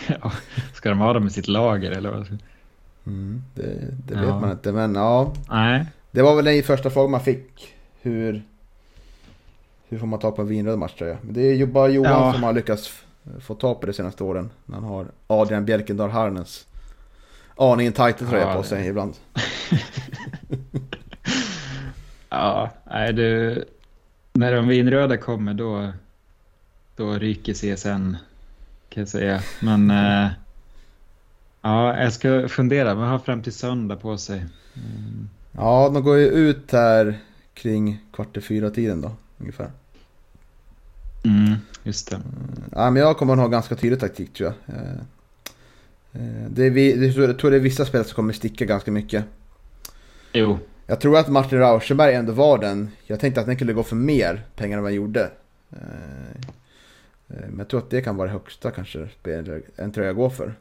[0.07, 0.31] Ja,
[0.73, 2.37] ska de ha dem i sitt lager eller vad?
[3.05, 3.63] Mm, det
[4.07, 4.19] det Ja.
[4.21, 5.33] vet man inte men ja.
[5.49, 7.73] Nej, Det var väl den första frågan man fick.
[8.01, 8.43] Hur,
[9.89, 11.17] hur får man tag på en vinröd matchtröja?
[11.21, 12.33] Men det är ju bara Johan Ja.
[12.33, 13.03] som har lyckats
[13.41, 14.49] få tag på det senaste åren.
[14.65, 16.67] När han har Adrian Bjelkendal Harnens
[17.55, 19.13] aningen tajta tröja Ja, på det- sig ibland.
[22.29, 23.63] ja, nej du.
[24.33, 25.91] När de vinröda kommer då,
[26.95, 28.17] då ryker CSN
[28.93, 29.41] kan jag säga.
[29.59, 30.29] Men eh,
[31.61, 32.95] ja, jag ska fundera.
[32.95, 34.45] Man har fram till söndag på sig.
[34.75, 35.29] Mm.
[35.51, 37.19] Ja, de går ju ut här
[37.53, 39.71] kring kvart i fyra tiden då, ungefär.
[41.25, 42.19] Mm, just det.
[42.71, 44.75] Ja, men jag kommer att ha ganska tydlig taktik tror jag.
[44.75, 44.91] Eh,
[46.13, 48.91] eh, Det är vi, det, jag tror det är vissa spelare som kommer sticka ganska
[48.91, 49.25] mycket.
[50.33, 52.91] Jo, Jag tror att Martin Rauschenberg ändå var den.
[53.05, 55.31] Jag tänkte att den kunde gå för mer pengar än vad han gjorde.
[57.33, 59.07] Eh, Men jag tror att det kan vara det högsta kanske
[59.75, 60.53] en tröja går för.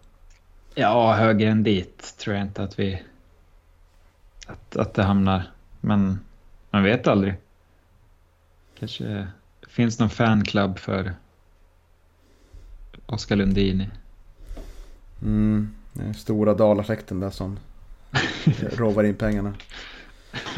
[0.74, 3.02] Ja, högre än dit tror jag inte att vi...
[4.46, 5.50] Att, att det hamnar.
[5.80, 6.20] Men
[6.70, 7.34] man vet aldrig.
[8.78, 9.28] Kanske
[9.68, 11.14] finns någon fanclub för
[13.06, 13.90] Oskar Lundin.
[15.22, 17.58] Mm, den stora dalafläkten där som
[18.72, 19.54] rovar in pengarna.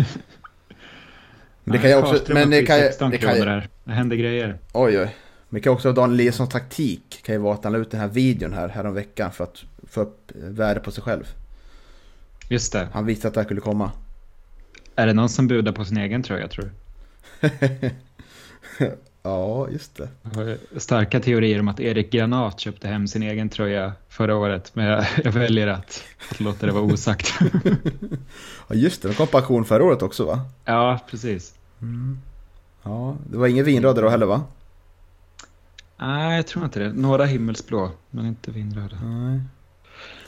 [1.65, 3.69] Men det kan ju också, men det kan 16 det kan där.
[3.85, 4.59] Det händer grejer.
[4.73, 5.15] oj oj.
[5.55, 7.91] Men det kan också vara Daniel Eliassons taktik, kan ju vara att han la ut
[7.91, 11.25] den här videon här, här veckan för att få upp eh, värde på sig själv.
[12.49, 12.89] Just det.
[12.93, 13.91] Han visste att det här skulle komma.
[14.95, 16.71] Är det någon som budar på sin egen tröja tror
[17.41, 17.51] du?
[19.23, 20.09] ja, just det.
[20.23, 24.71] Jag har starka teorier om att Erik Granat köpte hem sin egen tröja förra året.
[24.75, 27.35] Men jag, jag väljer att, att låta det vara osagt.
[28.69, 29.09] Ja, just det.
[29.09, 30.41] De kom på auktion förra året också va?
[30.65, 31.55] ja, precis.
[32.83, 34.43] Ja, det var ingen vinröda då heller va?
[35.99, 36.93] Nej, jag tror inte det.
[36.93, 38.97] Några himmelsblå, men inte vinröda.
[39.05, 39.41] Nej.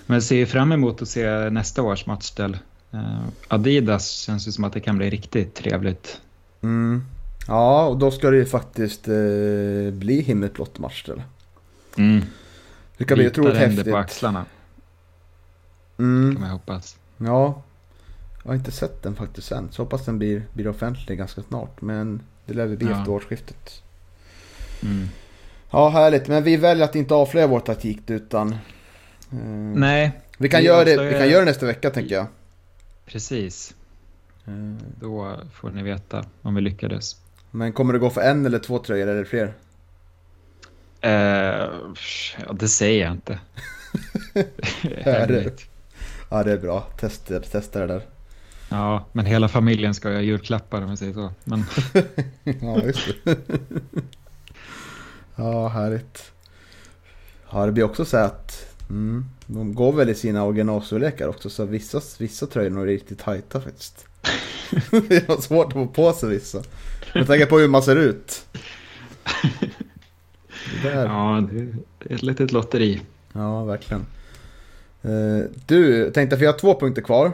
[0.07, 2.59] Men jag ser fram emot att se nästa års matchställ.
[2.93, 6.21] Eh, Adidas känns ju som att det kan bli riktigt trevligt.
[6.63, 7.05] Mm.
[7.49, 9.15] Ja, och då ska det ju faktiskt eh,
[9.93, 11.23] bli himmelblått matchställ.
[11.97, 12.25] Mm.
[12.97, 13.91] Det kan bli otroligt häftigt.
[13.91, 14.45] på axlarna,
[15.99, 16.33] Mm.
[16.35, 16.97] kan man hoppas.
[17.19, 17.63] Ja,
[18.43, 19.69] jag har inte sett den faktiskt än.
[19.73, 21.83] Så hoppas den blir, blir offentlig ganska snart.
[21.83, 22.99] Men det lär väl bli Ja.
[22.99, 23.83] efter årsskiftet.
[24.83, 25.09] Mm.
[25.77, 26.29] Ja, härligt.
[26.29, 28.53] Men vi väljer att inte avslöja vår taktik utan...
[29.33, 29.39] Eh,
[29.75, 32.27] Nej, vi, kan vi göra det, vi kan göra det nästa vecka tänker jag.
[33.07, 33.75] precis.
[34.47, 34.53] Eh,
[35.01, 37.17] Då får ni veta om vi lyckades.
[37.51, 39.53] men kommer det gå för en eller två tröjor eller fler?
[41.01, 41.11] Eh,
[42.47, 43.39] ja, det säger jag inte.
[45.05, 45.65] Hemligt.
[46.31, 46.81] Ja, det är bra.
[46.81, 48.03] Testa, testa det där.
[48.69, 51.31] Ja, men hela familjen ska ju ha julklappar om jag säger så.
[51.45, 51.65] Men
[52.61, 53.37] Ja, just det.
[55.37, 56.33] Ja, härligt.
[57.51, 61.65] Ja, det blir också så att mm, de går väl i sina originalstorlekar också så
[61.65, 64.07] vissa, vissa tröjor är riktigt tajta faktiskt.
[64.91, 66.63] det är svårt att få på sig vissa.
[67.15, 68.47] Jag tänker på hur man ser ut.
[70.83, 71.05] Det där.
[71.07, 73.01] ja, det är ett litet lotteri.
[73.33, 74.07] Ja, verkligen.
[75.03, 77.33] Eh, Du, tänkte att vi har två punkter kvar.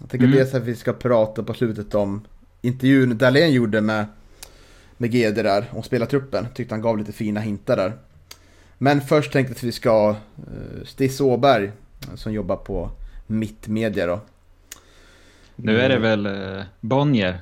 [0.00, 0.38] Jag tänker Mm.
[0.38, 2.20] dels att vi ska prata på slutet om
[2.60, 4.06] intervjun Dahlén gjorde med,
[4.98, 6.46] med GD där, om spelartruppen.
[6.54, 7.92] Tyckte han gav lite fina hintar där.
[8.78, 12.90] Men först tänkte jag att vi ska uh, Stiss Åberg, eh, som jobbar på
[13.26, 14.20] Mittmedia då.
[15.56, 17.32] Nu är det väl eh, Bonnier.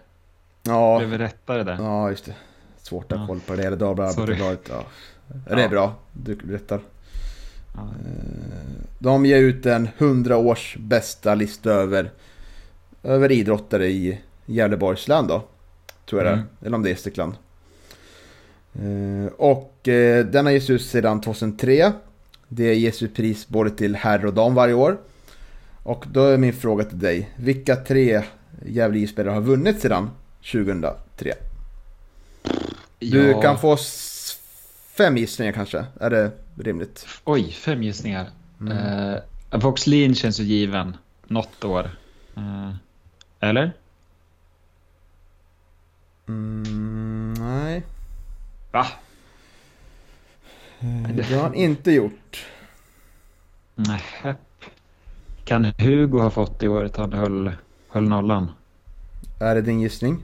[0.63, 1.77] Det Ja, blev rättare där.
[1.81, 2.35] ja just det.
[2.83, 3.29] Svårt att ha Ja.
[3.29, 3.63] koll på det.
[3.65, 4.61] Eller Dagbladet.
[4.69, 4.85] Ja.
[5.47, 5.69] Det är Ja.
[5.69, 6.81] bra, du berättar.
[7.75, 7.81] Ja.
[7.83, 12.11] Eh, De ger ut en 100 års bästa lista över,
[13.03, 15.43] över idrottare i Gävleborgs län då.
[16.09, 16.47] Tror jag det Mm.
[16.61, 16.67] är.
[16.67, 17.35] Eller om det är Gästrikland.
[18.83, 21.93] Eh, Och eh, den har getts ut sedan 2003.
[22.49, 24.99] Det ges ut pris både till herr och dam varje år.
[25.83, 27.31] Och då är min fråga till dig.
[27.37, 28.23] Vilka tre
[28.67, 30.11] Gävle IF-spelare har vunnit sedan
[30.53, 31.33] 2003?
[32.99, 33.41] Du Ja.
[33.43, 33.77] kan få
[34.97, 35.85] fem gissningar kanske.
[36.01, 37.07] Är det rimligt?
[37.25, 38.31] Oj, fem gissningar.
[38.61, 38.73] Mm.
[39.53, 40.97] Eh, Voxlin känns ju given.
[41.27, 41.91] Något år.
[42.37, 42.73] Eh,
[43.41, 43.73] eller?
[46.29, 47.83] Mm, nej.
[48.77, 48.87] Va?
[50.81, 52.47] Eh, Det har han inte gjort.
[53.75, 54.03] Nej.
[55.45, 57.53] Kan Hugo ha fått det året han höll,
[57.89, 58.51] höll nollan?
[59.41, 60.23] Är det din gissning?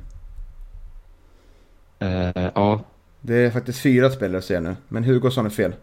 [1.99, 2.85] Eh, ja.
[3.21, 4.77] Det är faktiskt fyra spelare jag ser nu.
[4.89, 5.75] Men Hugosson är fel.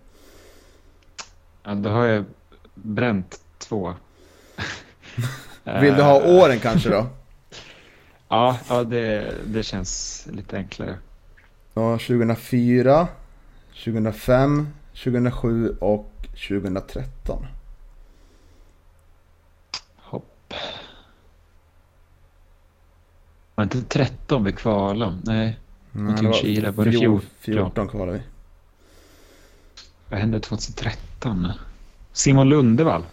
[1.63, 2.25] ja, då har jag
[2.73, 3.93] bränt två.
[5.63, 7.07] Vill du ha Eh, åren kanske då?
[8.31, 10.97] Ja, ja det, det känns lite enklare.
[11.79, 13.07] Ja, 2004,
[13.83, 16.11] 2005, 2007 och
[16.47, 17.45] 2013.
[19.95, 20.53] Hopp.
[23.55, 25.17] Var inte 13 vi kvalade?
[25.23, 25.59] Nej.
[25.91, 27.65] Nej, tog Kila, var det fjol- 14?
[27.65, 28.21] 14 kvalar vi.
[30.09, 31.51] Vad hände 2013?
[32.13, 33.03] Simon Lundevall.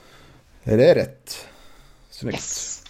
[0.63, 1.49] Är det rätt?
[2.11, 2.35] Snyggt.
[2.35, 2.85] Yes.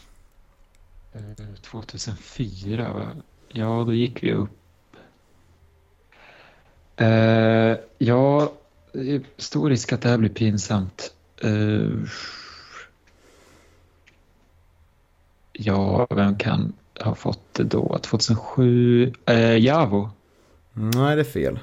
[1.12, 1.20] Eh,
[1.62, 3.06] 2004, va?
[3.48, 4.50] Ja, då gick vi upp.
[6.96, 8.52] Eh, ja,
[9.36, 11.12] stor risk att det här blir pinsamt.
[11.42, 11.90] Eh,
[15.52, 17.98] ja, vem kan ha fått det då?
[18.02, 19.12] 2007?
[19.26, 20.10] Eh, Javo.
[20.72, 21.58] Nej, det är fel.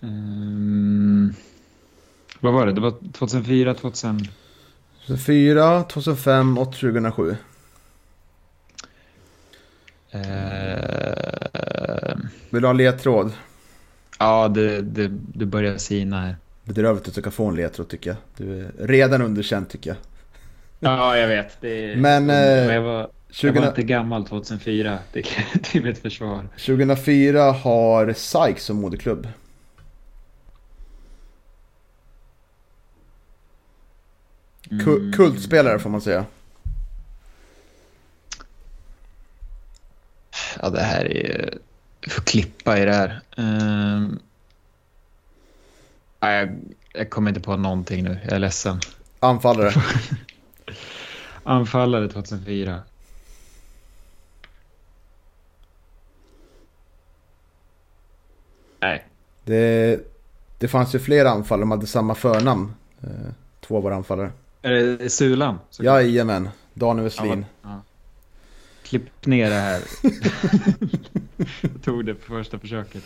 [0.00, 1.34] Mm,
[2.40, 2.72] vad var det?
[2.72, 4.28] Det var 2004, 2000...
[5.06, 7.36] 2004, 2005 och 2007.
[10.10, 10.57] Eh,
[12.50, 13.32] Vill du ha en ledtråd?
[14.18, 16.36] Ja, det, det, det börjar sina här.
[16.64, 18.16] Bedrövligt att söka få en ledtråd tycker jag.
[18.36, 19.96] Du är redan underkänd tycker jag.
[20.80, 21.60] Ja, jag vet.
[21.60, 24.98] Det, Men, eh, jag, var, jag 20, var inte gammal 2004.
[25.12, 25.20] Det,
[25.74, 26.48] är mitt försvar.
[26.66, 29.28] 2004 har SAIK som moderklubb.
[34.70, 35.12] Mm.
[35.12, 36.24] Kultspelare får man säga.
[40.62, 41.58] Ja, det här är...
[42.08, 43.20] Får klippa i det här.
[46.20, 46.58] Nej, jag,
[46.92, 48.18] jag kommer inte på någonting nu.
[48.24, 48.80] Jag är ledsen.
[49.20, 49.72] Anfallare.
[51.42, 52.82] Anfallare 2004.
[58.80, 59.04] Nej.
[59.44, 60.00] Det,
[60.58, 62.74] det fanns ju flera anfallare, de hade samma förnamn.
[63.02, 63.08] Eh,
[63.60, 64.32] Två var anfallare.
[64.62, 65.58] Är det Sulan?
[65.80, 67.46] Jajamän, Daniel Westlin.
[67.62, 67.80] Ja.
[68.88, 69.82] Klipp ner det här.
[71.60, 73.02] jag tog det på första försöket.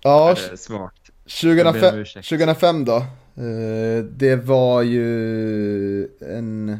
[0.00, 1.10] Ja, Det är svagt.
[1.42, 2.28] Jag ber om 2005, ursäkt.
[2.28, 2.96] 2005 då.
[2.96, 6.78] Eh, Det var ju en,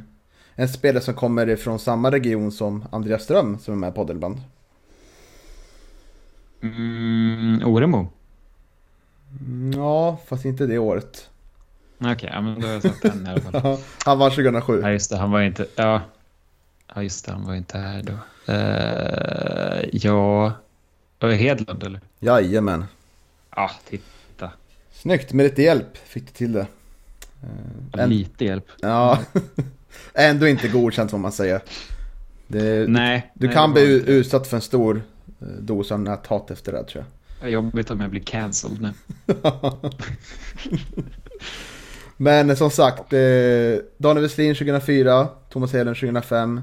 [0.55, 4.17] en spelare som kommer ifrån samma region som Andreas Ström som är med på podden
[4.17, 4.41] ibland.
[6.63, 8.09] Mm, Oremo?
[9.41, 11.29] Mm, Ja, fast inte det året.
[11.99, 13.79] Okej, ja, men då har jag sagt den i alla fall.
[14.05, 14.81] Han var 2007.
[14.83, 15.17] Ja, just det.
[15.17, 15.67] Han var inte...
[15.77, 16.01] Ja,
[16.95, 17.33] ja just det.
[17.33, 18.13] Han var inte här då.
[18.53, 20.53] Uh, ja...
[21.19, 22.01] Var det Hedlund, eller?
[22.21, 22.85] Jajamän.
[23.57, 24.51] Ja, titta.
[24.93, 26.67] Snyggt, med lite hjälp fick du till det.
[27.43, 28.67] Eh, En, Lite hjälp.
[28.81, 29.19] ja,
[30.15, 31.61] ändå inte godkänt får man säga.
[32.47, 33.33] Det, Nej.
[33.35, 34.11] du nej, kan bli inte.
[34.11, 35.03] utsatt för en stor
[35.41, 37.41] eh, dos av näthat efter det tror jag.
[37.41, 38.93] Det är Jobbigt om jag blir cancelled nu.
[42.17, 43.21] Men som sagt, eh,
[43.99, 46.61] Daniel Westlin 2004, Thomas Heden 2005,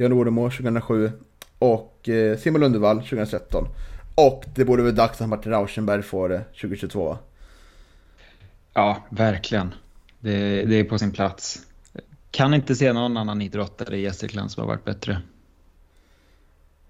[0.00, 1.10] Jan Oremo 2007
[1.58, 3.68] och eh, Simon Lundevall 2013.
[4.14, 7.18] Och det borde väl dags att Martin Rauschenberg får det 2022 va?
[8.74, 9.74] Ja, verkligen.
[10.20, 11.66] Det, det är på sin plats.
[12.30, 15.22] Kan inte se någon annan idrottare i Gästrikland som har varit bättre.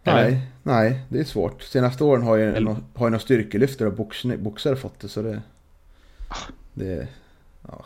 [0.05, 0.23] Eller?
[0.31, 1.63] Nej, nej, det är svårt.
[1.63, 5.23] Senaste åren har ju, Eller- har ju några styrkelyftare och boxning- boxare fått det så
[5.23, 5.43] det...
[6.75, 7.09] Det...
[7.69, 7.85] Ja.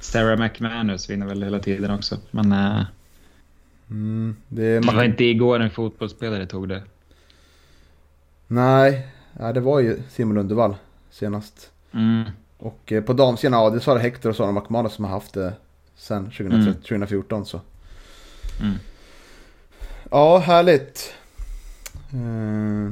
[0.00, 2.18] Sarah McManus vinner väl hela tiden också.
[2.30, 2.82] Men eh,
[3.92, 6.82] Mm, det är det var inte igår en fotbollsspelare tog det.
[8.46, 9.06] Nej,
[9.38, 10.76] ja, det var ju Simon Lundevall
[11.10, 11.70] senast.
[11.92, 12.24] Mm.
[12.58, 15.34] Och eh, på damsidan, ja det sa det Hector och Sara McManus som har haft
[15.34, 15.52] det
[15.96, 16.74] sen 2013, Mm.
[16.74, 17.60] 2014 så.
[18.60, 18.74] Mm.
[20.10, 21.14] Ja, härligt.
[22.14, 22.90] Uh,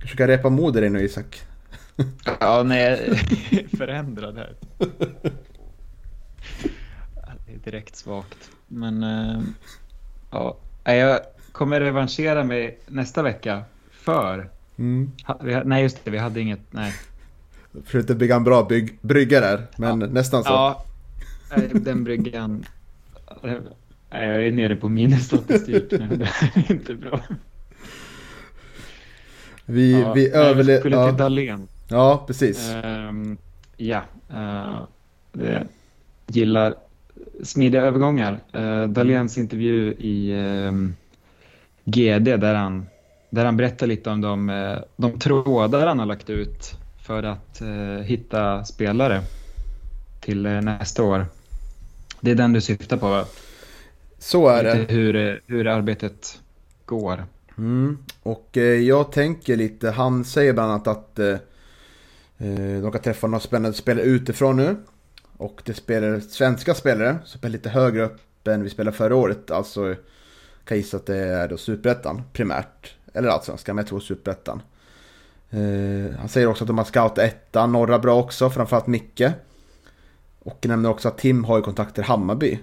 [0.00, 1.42] försöka repa mod i dig nu Isak.
[2.40, 3.16] Ja, nej,
[3.78, 4.54] förändrad här.
[7.14, 8.50] Ja, Det är direkt svagt.
[8.66, 9.40] Men eh,
[10.30, 11.20] ja, jag
[11.52, 14.50] kommer revanschera mig nästa vecka för...
[14.78, 15.12] Mm.
[15.24, 16.60] ha- Nej, just det, vi hade inget...
[16.70, 16.92] Nej.
[17.84, 20.50] Försökte bygga en bra bygg, brygga där, men nästan så.
[20.50, 20.84] Ja,
[21.72, 22.64] den bryggan...
[23.42, 23.60] Nej,
[24.10, 26.08] Jag är nere på minusstatistik nu.
[26.16, 26.24] Det
[26.54, 27.20] är inte bra.
[29.64, 30.80] Vi, Ja, vi nej, överlever...
[30.80, 31.68] skulle till Ja, Dahlén.
[31.88, 32.70] ja, precis.
[32.84, 33.36] Ehm,
[33.76, 34.82] ja, uh,
[35.32, 35.66] det
[36.26, 36.74] gillar
[37.42, 38.40] smidiga övergångar.
[38.56, 40.94] Uh, Dahléns intervju i ehm,
[41.86, 42.86] GD där han,
[43.30, 46.72] där han berättar lite om de, eh, de trådar han har lagt ut
[47.06, 49.20] för att eh, hitta spelare
[50.20, 51.26] till eh, nästa år.
[52.20, 53.24] Det är den du syftar på va?
[54.18, 54.78] Så är det.
[54.78, 56.40] Lite hur, eh, hur arbetet
[56.84, 57.24] går.
[57.58, 57.98] Mm.
[58.22, 61.28] Och eh, jag tänker lite, han säger bland annat att eh,
[62.38, 64.76] eh, de kan träffa några spännande spelare utifrån nu.
[65.38, 69.50] Och det spelar svenska spelare som är lite högre upp än vi spelade förra året.
[69.50, 69.94] Alltså
[70.64, 72.94] kan gissa att det är då Superettan primärt.
[73.14, 74.62] Eller Allsvenskan, men jag tror Superettan.
[75.50, 79.22] Eh, han säger också att de har scoutat ettan, norra bra också, framförallt Micke.
[80.38, 82.58] Och nämner också att Tim har ju kontakter i Hammarby.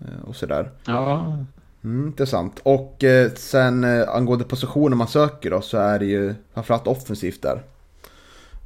[0.00, 0.70] Eh, och sådär.
[0.84, 1.36] Ja,
[1.84, 2.60] Mm, intressant.
[2.62, 7.42] Och eh, sen eh, angående positioner man söker då så är det ju framförallt offensivt
[7.42, 7.62] där.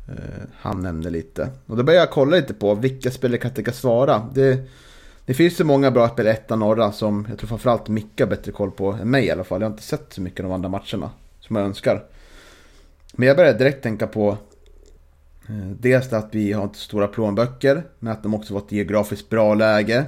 [0.09, 1.51] Eh, han nämnde lite.
[1.67, 4.29] Och då började jag kolla lite på vilka spelare kan tänkas svara.
[4.35, 4.69] Det,
[5.27, 8.27] det finns ju många bra spelare i ettan norra som jag tror framförallt Micke har
[8.27, 9.61] bättre koll på än mig i alla fall.
[9.61, 12.05] Jag har inte sett så mycket av de andra matcherna som jag önskar.
[13.13, 14.39] Men jag började direkt tänka på
[15.49, 18.73] eh, dels det att vi har inte stora plånböcker, men att de också var ett
[18.73, 20.05] geografiskt bra läge.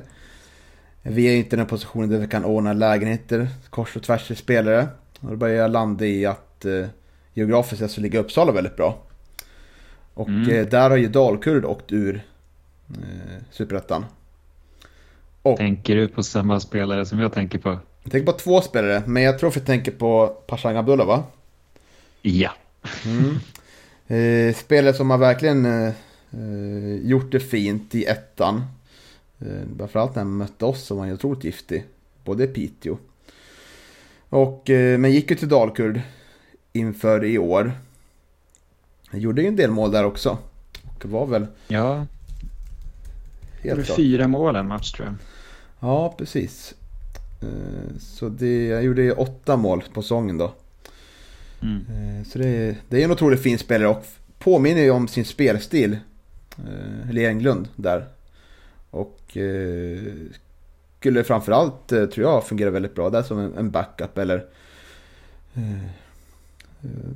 [1.02, 4.36] Vi är inte i den positionen där vi kan ordna lägenheter kors och tvärs till
[4.36, 4.88] spelare.
[5.20, 6.86] Och då börjar jag landa i att eh,
[7.34, 9.02] geografiskt sett så ligger Uppsala väldigt bra.
[10.14, 10.50] Och Mm.
[10.50, 12.22] eh, där har ju Dalkurd åkt ur
[12.90, 14.04] eh, Superettan.
[15.56, 17.78] Tänker du på samma spelare som jag tänker på?
[18.02, 21.24] jag tänker på två spelare, men jag tror att vi tänker på Pashang Abdullah va?
[22.22, 22.50] Ja.
[23.06, 23.36] Mm.
[24.06, 25.92] Eh, spelare som har verkligen eh,
[27.02, 28.62] gjort det fint i ettan.
[29.40, 31.84] Eh, framförallt när han mötte oss som var ju otroligt giftig.
[32.24, 32.96] Både i Piteå.
[34.28, 36.00] Och, eh, men gick ju till Dalkurd
[36.72, 37.72] inför i år.
[39.14, 40.38] Han gjorde ju en del mål där också.
[40.94, 42.06] Och var väl Ja,
[43.62, 43.96] det var helt klart.
[43.96, 45.14] fyra mål en match tror jag.
[45.80, 46.74] Ja, precis.
[47.42, 50.52] Eh, Så det, jag gjorde åtta mål på säsongen då.
[51.62, 51.76] Mm.
[52.18, 54.04] Eh, Så det, är- det är en otroligt fin spelare och
[54.38, 55.98] påminner ju om sin spelstil.
[56.58, 58.06] eh, Helge Englund där.
[58.90, 60.02] Och eh,
[61.00, 64.44] skulle framförallt, eh, tror jag, fungera väldigt bra där som en, backup eller
[65.54, 65.80] eh, eh,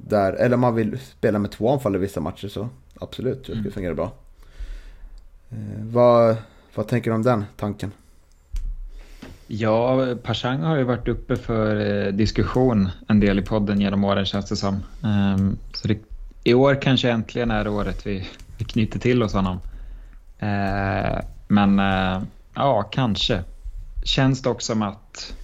[0.08, 2.68] där, eller om man vill spela med två anfall i vissa matcher så
[3.00, 3.72] absolut, det skulle Mm.
[3.72, 4.12] fungera bra.
[5.50, 6.36] Eh, vad,
[6.74, 7.92] vad tänker du om den tanken?
[9.46, 14.24] Ja, Pashang har ju varit uppe för eh, diskussion en del i podden genom åren
[14.24, 14.82] känns det som.
[15.04, 15.98] Ehm, så det,
[16.44, 18.26] i år kanske äntligen är året vi,
[18.58, 19.60] vi knyter till oss honom.
[20.38, 21.78] Eh, men
[22.54, 23.42] ja, kanske.
[24.04, 25.34] Känns det också som att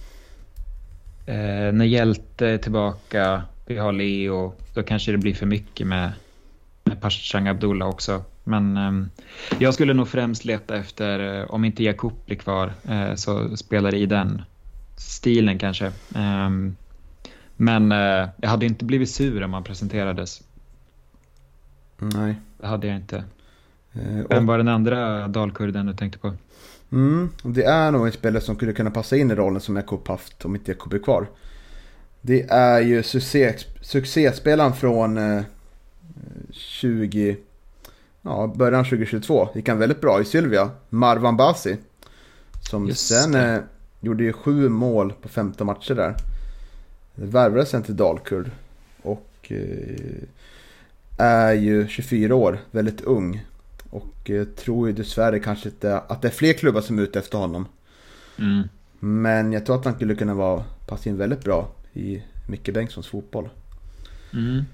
[1.73, 6.11] när Hjälte är tillbaka, vi har Leo, då kanske det blir för mycket med,
[6.83, 8.23] med Pashang Abdullah också.
[8.43, 9.09] Men ehm,
[9.59, 13.95] jag skulle nog främst leta efter, eh, om inte Jakub blir kvar, eh, så spelar
[13.95, 14.41] i den
[14.97, 15.91] stilen kanske.
[16.15, 16.75] Ehm,
[17.57, 20.41] Men eh, jag hade inte blivit sur om han presenterades.
[21.97, 22.35] Nej.
[22.57, 23.23] Det hade jag inte.
[24.25, 26.33] Och- Vem var den andra dalkurden du tänkte på?
[26.91, 30.07] Mm, det är nog en spelare som skulle kunna passa in i rollen som Jakob
[30.07, 31.27] haft om inte Jakob är kvar.
[32.27, 35.43] Det är ju succé, succéspelaren från eh,
[36.51, 37.37] 20...
[38.21, 39.49] Ja, början 2022.
[39.55, 40.69] Gick han väldigt bra i Sylvia.
[40.89, 41.77] Marwan Basi.
[42.69, 43.59] Som Just sen eh,
[44.01, 46.15] gjorde ju sju mål på 15 matcher där.
[47.15, 48.51] Värvades sen till Dalkurd.
[49.01, 50.23] Och eh,
[51.17, 53.45] är ju 24 år, väldigt ung.
[53.89, 57.19] Och eh, tror ju dessvärre kanske inte att det är fler klubbar som är ute
[57.19, 57.65] efter honom.
[58.39, 58.67] Mm.
[58.99, 63.07] Men jag tror att han skulle kunna vara, passa in väldigt bra i Micke Bengtssons
[63.07, 63.49] fotboll.
[64.33, 64.65] Mm.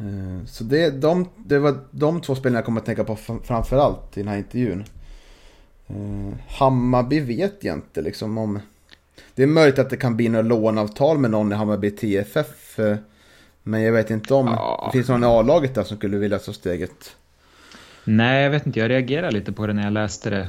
[0.00, 3.42] Eh, Så det, de, det var de två spelarna jag kommer att tänka på fram-
[3.42, 4.84] framförallt i den här intervjun.
[5.88, 8.60] Eh, Hammarby vet jag inte liksom om...
[9.34, 12.78] Det är möjligt att det kan bli några lånavtal med någon i Hammarby TFF.
[12.78, 12.96] eh,
[13.62, 14.84] Men jag vet inte om Ja.
[14.92, 17.16] det finns någon i A-laget där som skulle vilja ta steget.
[18.04, 18.78] Nej, jag vet inte.
[18.80, 20.48] Jag reagerade lite på det när jag läste det.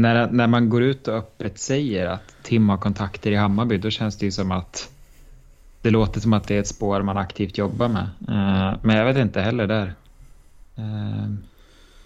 [0.00, 3.90] När, när man går ut och öppet säger att Tim har kontakter i Hammarby, då
[3.90, 4.90] känns det ju som att
[5.82, 8.08] det låter som att det är ett spår man aktivt jobbar med.
[8.28, 9.94] Ehm, men jag vet inte heller där.
[10.76, 11.38] Ehm,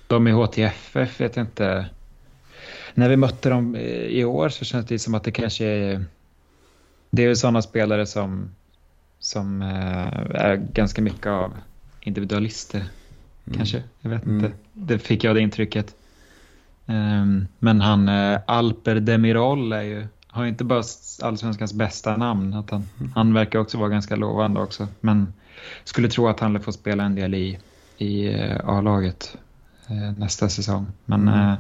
[0.07, 1.87] de i HTFF vet jag inte.
[2.95, 6.05] När vi mötte dem eh, i år så känns det som att det kanske är...
[7.11, 8.51] Det är väl sådana spelare som,
[9.19, 11.53] som eh, är ganska mycket av
[12.01, 12.85] individualister
[13.57, 13.83] kanske.
[14.01, 14.45] Jag vet Mm.
[14.45, 14.57] inte.
[14.73, 15.95] Det fick jag det intrycket.
[16.87, 20.83] Ehm, men han eh, Alper Demirol är ju, har ju inte bara
[21.23, 22.55] allsvenskans bästa namn.
[22.55, 24.89] Att han, han verkar också vara ganska lovande också.
[25.01, 25.33] Men
[25.85, 27.59] skulle tro att han får spela en del i,
[27.99, 29.37] i eh, A-laget
[29.89, 30.87] eh, nästa säsong.
[31.05, 31.57] Men Mm.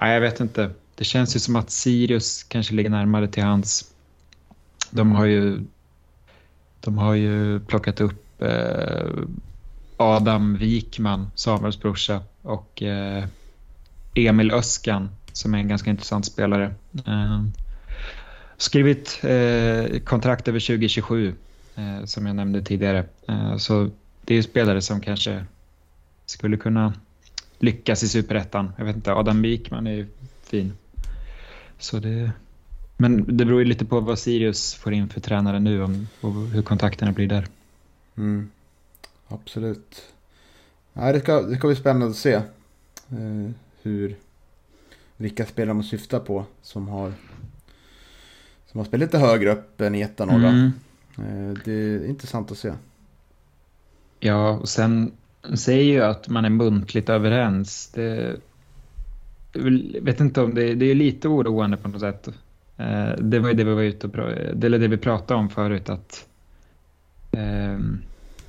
[0.00, 0.70] nej, jag vet inte.
[0.94, 3.92] Det känns ju som att Sirius kanske ligger närmare till hans.
[4.90, 5.64] De har ju,
[6.80, 9.08] de har ju plockat upp eh,
[9.96, 13.24] Adam Wikman, Samuels brorsa, och eh,
[14.14, 16.74] Emil Öskan som är en ganska intressant spelare.
[17.06, 17.42] Eh,
[18.56, 21.34] skrivit eh, kontrakt över 2027
[21.76, 23.04] eh, som jag nämnde tidigare.
[23.28, 23.90] Eh, så
[24.24, 25.44] det är ju spelare som kanske
[26.26, 26.94] skulle kunna
[27.58, 28.72] lyckas i superettan.
[28.76, 30.06] Jag vet inte, Adam Wikman är ju
[30.42, 30.72] fin.
[31.78, 32.30] Så det,
[32.96, 36.32] men det beror ju lite på vad Sirius får in för tränare nu om, och
[36.32, 37.46] hur kontakterna blir där.
[38.16, 38.50] Mm.
[39.28, 40.02] Absolut.
[40.92, 43.50] Nej, det, ska, det ska bli spännande att se eh,
[43.82, 44.16] hur,
[45.16, 47.12] vilka spelare man syftar på som har,
[48.66, 50.30] som har spelat lite högre upp än i ettan.
[50.30, 50.44] Mm.
[50.44, 51.50] Mm.
[51.50, 52.72] Eh, det är intressant att se.
[54.20, 55.12] Ja, och sen
[55.54, 57.90] säger ju att man är muntligt överens.
[57.94, 58.36] Det,
[59.52, 62.28] jag vet inte om det, det är lite oroande på något sätt.
[62.76, 65.50] Eh, det var ju det vi var ute och det, eller det vi pratade om
[65.50, 66.26] förut att
[67.32, 68.02] ehm,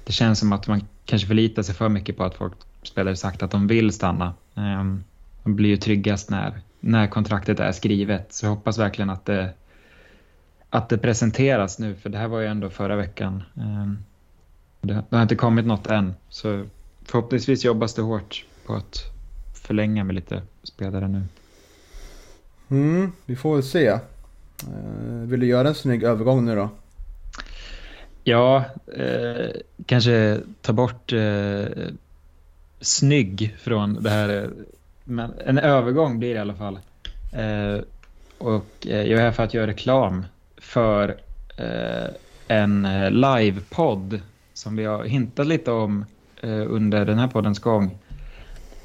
[0.03, 2.53] det känns som att man kanske förlitar sig för mycket på att folk
[2.83, 4.33] spelare sagt att de vill stanna.
[5.55, 8.33] Blir ju tryggast när, när kontraktet är skrivet.
[8.33, 9.53] Så jag hoppas verkligen att det,
[10.69, 13.43] att det presenteras nu, för det här var ju ändå förra veckan.
[13.57, 13.97] Ehm,
[14.81, 16.65] det, har inte kommit något än, så
[17.05, 19.03] förhoppningsvis jobbas det hårt på att
[19.53, 21.23] förlänga med lite spelare nu.
[22.69, 23.87] Mm, vi får väl se.
[23.87, 23.99] Eh,
[25.23, 26.69] vill du göra en snygg övergång nu då?
[28.23, 28.65] Ja,
[28.97, 29.49] eh,
[29.85, 31.65] kanske ta bort eh,
[32.81, 34.49] snygg från det här.
[35.09, 36.79] Men en övergång blir det i alla fall.
[37.33, 37.81] Eh,
[38.37, 40.25] och eh, jag är här för att göra reklam
[40.57, 41.17] för
[41.57, 42.09] eh,
[42.47, 44.21] en eh, livepodd
[44.53, 46.05] som vi har hintat lite om
[46.41, 47.97] eh, under den här poddens gång.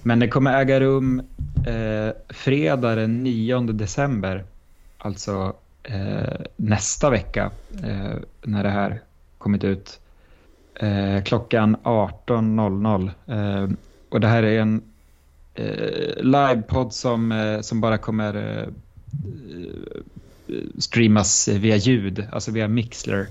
[0.03, 1.23] Men det kommer äga rum
[1.67, 4.45] eh, fredag den 9 december,
[4.99, 7.51] alltså eh, nästa vecka
[7.85, 9.01] eh, när det här
[9.39, 10.01] kommit ut.
[10.75, 13.11] Eh, klockan 18.00.
[13.27, 13.71] Eh,
[14.09, 14.83] och det här är en
[16.17, 18.69] livepodd som, eh, som bara kommer eh,
[20.79, 23.27] streamas via ljud, alltså via Mixler.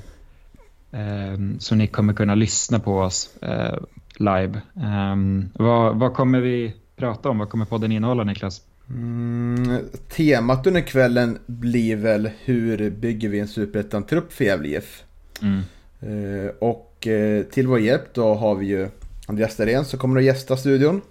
[0.92, 3.78] Eh, så ni kommer kunna lyssna på oss eh,
[4.18, 4.62] live.
[4.76, 5.16] Eh,
[5.54, 7.40] vad, vad kommer vi prata om?
[7.40, 8.62] Vad kommer podden innehålla Niklas?
[8.90, 15.04] Mm, temat under kvällen blir väl hur bygger vi en superettan-trupp för Gävle IF?
[15.42, 15.62] Mm.
[16.00, 18.90] Eh, och eh, till vår hjälp då har vi ju
[19.28, 21.02] Andreas Dahlén som kommer att gästa studion.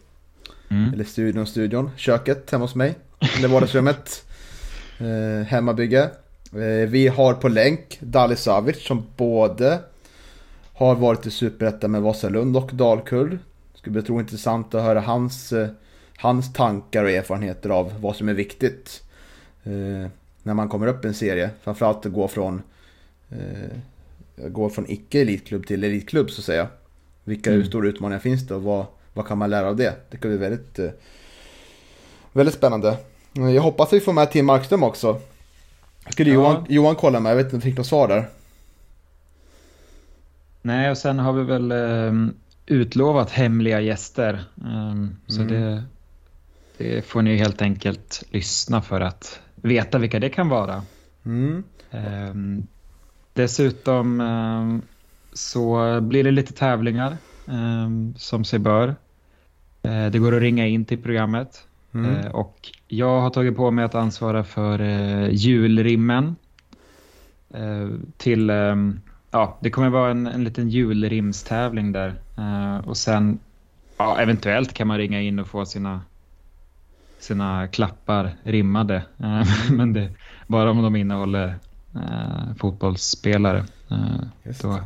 [0.72, 0.92] Mm.
[0.94, 1.90] Eller studion, studion.
[1.96, 2.94] Köket hemma hos mig.
[3.38, 4.24] Eller vardagsrummet.
[4.98, 6.10] Eh, hemmabygge.
[6.52, 9.78] Eh, vi har på länk Dali Savic som både
[10.72, 13.38] har varit i Superettan med Vasalund och Dalkurd.
[13.74, 15.68] Skulle bli intressant att höra hans, eh,
[16.16, 19.02] hans tankar och erfarenheter av vad som är viktigt.
[19.64, 20.08] Eh,
[20.42, 21.50] när man kommer upp i en serie.
[21.62, 22.62] Framförallt att gå från
[23.30, 26.68] eh, gå från icke-elitklubb till elitklubb så att säga.
[27.24, 27.66] Vilka Mm.
[27.66, 29.94] stora utmaningar finns det och vad, vad kan man lära av det?
[30.10, 30.90] Det kan bli väldigt, eh,
[32.32, 32.96] väldigt spännande.
[33.32, 35.20] Jag hoppas att vi får med Tim Markström också.
[36.08, 36.34] Skulle Ja.
[36.34, 38.28] Johan, Johan kolla med, jag vet inte om jag fick något svar där.
[40.62, 42.34] Nej, och sen har vi väl ehm,
[42.66, 44.44] utlovat hemliga gäster.
[44.64, 45.52] Ehm, så Mm.
[45.54, 45.82] det,
[46.76, 50.82] det får ni helt enkelt lyssna för att veta vilka det kan vara.
[51.24, 51.64] Mm.
[51.90, 52.66] Ehm,
[53.32, 54.82] dessutom
[55.32, 57.16] så blir det lite tävlingar
[58.16, 58.94] som sig bör.
[59.82, 61.66] Eh, det går att ringa in till programmet.
[61.94, 62.14] Mm.
[62.14, 66.36] Eh, och jag har tagit på mig att ansvara för eh, julrimmen.
[68.16, 72.14] Till, ehm, ja, det kommer vara en, en liten julrimstävling där.
[72.84, 73.38] Och sen,
[73.96, 76.00] ja, eventuellt kan man ringa in och få sina,
[77.18, 79.02] sina klappar rimmade.
[79.70, 80.10] Men det,
[80.46, 81.58] bara om de innehåller
[81.94, 83.64] eh, fotbollsspelare.
[83.90, 84.80] Eh, då.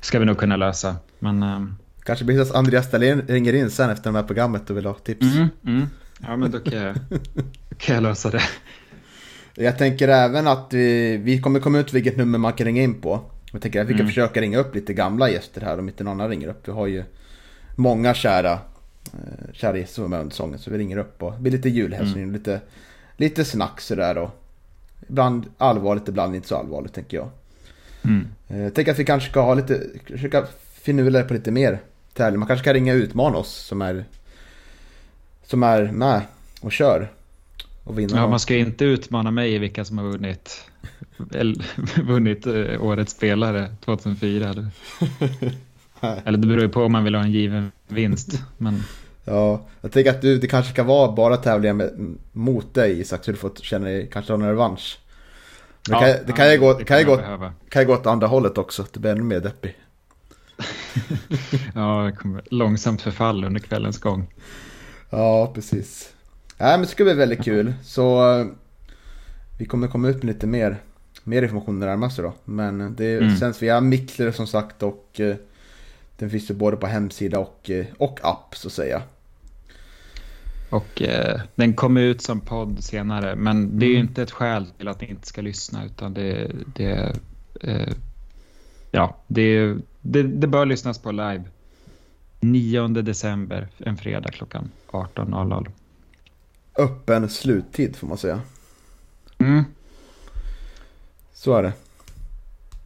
[0.00, 0.96] Ska vi nog kunna lösa.
[1.18, 4.70] Men, ehm, Kanske blir så att Andreas Dahlén ringer in sen efter det här programmet
[4.70, 5.26] och vill ha tips.
[5.36, 5.86] mm, mm.
[6.26, 6.94] Ja, men då kan jag,
[7.68, 8.42] då kan jag lösa det.
[9.54, 13.00] Jag tänker även att vi, vi kommer komma ut vilket nummer man kan ringa in
[13.00, 13.20] på.
[13.52, 14.08] Jag tänker att vi kan Mm.
[14.08, 16.68] försöka ringa upp lite gamla gäster här om inte någon annan ringer upp.
[16.68, 17.04] Vi har ju
[17.76, 21.32] många kära, eh, kära gäster som är med under säsongen så vi ringer upp och
[21.32, 22.32] det blir lite julhälsning Mm.
[22.34, 22.60] lite,
[23.16, 24.30] lite snack sådär och
[25.08, 27.30] ibland allvarligt, ibland inte så allvarligt tänker jag.
[28.04, 28.28] Mm.
[28.48, 30.46] Eh, Jag tänker att vi kanske ska ha lite, försöka
[30.82, 31.78] finurla på lite mer
[32.12, 32.38] tävling.
[32.38, 34.04] Man kanske kan ringa och utmana oss som är,
[35.46, 36.22] som är med
[36.60, 37.10] och kör.
[37.84, 38.16] Och vinna.
[38.16, 40.64] Ja, man ska inte utmana mig i vilka som har vunnit,
[41.34, 41.66] eller,
[42.02, 44.50] vunnit eh, årets spelare 2004.
[44.50, 44.66] Eller,
[46.24, 48.42] eller det beror ju på om man vill ha en given vinst.
[48.58, 48.82] Men
[49.24, 53.24] Ja, jag tänker att du, det kanske ska vara bara tävlingar med, mot dig Isak,
[53.24, 54.98] så du får känna dig, kanske ha en revansch.
[55.88, 57.16] Det kan, det kan ju gå, det kan jag gå,
[57.68, 59.76] kan ju gå åt andra hållet också, det blir ännu mer deppig.
[61.74, 64.34] Ja, det kommer långsamt förfall under kvällens gång.
[65.10, 66.12] Ja, precis.
[66.58, 67.74] Nej, men det ska bli väldigt kul.
[67.82, 68.46] Så eh,
[69.58, 70.76] vi kommer komma ut med lite mer,
[71.24, 72.32] mer information närmast då.
[72.44, 73.36] Men det Mm.
[73.36, 75.36] sänds via Mixler som sagt och eh,
[76.18, 79.02] den finns ju både på hemsida och, eh, och app så att säga.
[80.74, 84.08] Och eh, den kommer ut som podd senare, men det är ju Mm.
[84.08, 87.16] inte ett skäl till att ni inte ska lyssna, utan det, det,
[87.60, 87.92] eh,
[88.90, 91.42] ja, det, det, det bör lyssnas på live.
[92.40, 95.66] 9 december, en fredag klockan 18.00.
[96.78, 98.40] Öppen sluttid får man säga.
[99.38, 99.64] Mm,
[101.32, 101.72] Så är det.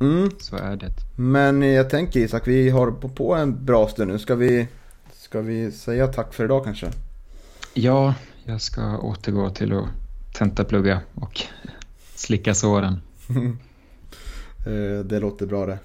[0.00, 0.30] Mm.
[0.38, 0.92] så är det.
[1.16, 4.18] Men jag tänker Isak, vi har på, på en bra stund nu.
[4.18, 4.68] Ska vi,
[5.12, 6.90] ska vi säga tack för idag kanske?
[7.74, 8.14] Ja,
[8.44, 9.84] jag ska återgå till att
[10.38, 11.42] tentaplugga och
[12.14, 13.00] slicka såren.
[14.66, 15.78] Eh, Det låter bra det.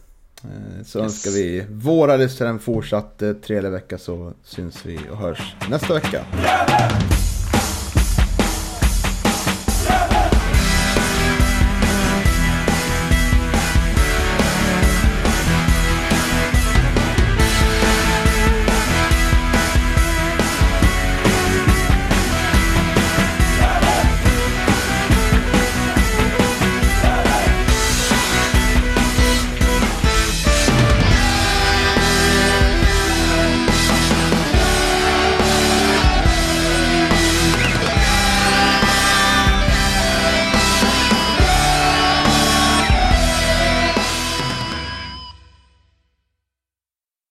[0.44, 1.06] Eh, Så Yes.
[1.06, 5.94] önskar vi våra lyssnare en fortsatt eh, trevlig vecka så syns vi och hörs nästa
[5.94, 6.26] vecka.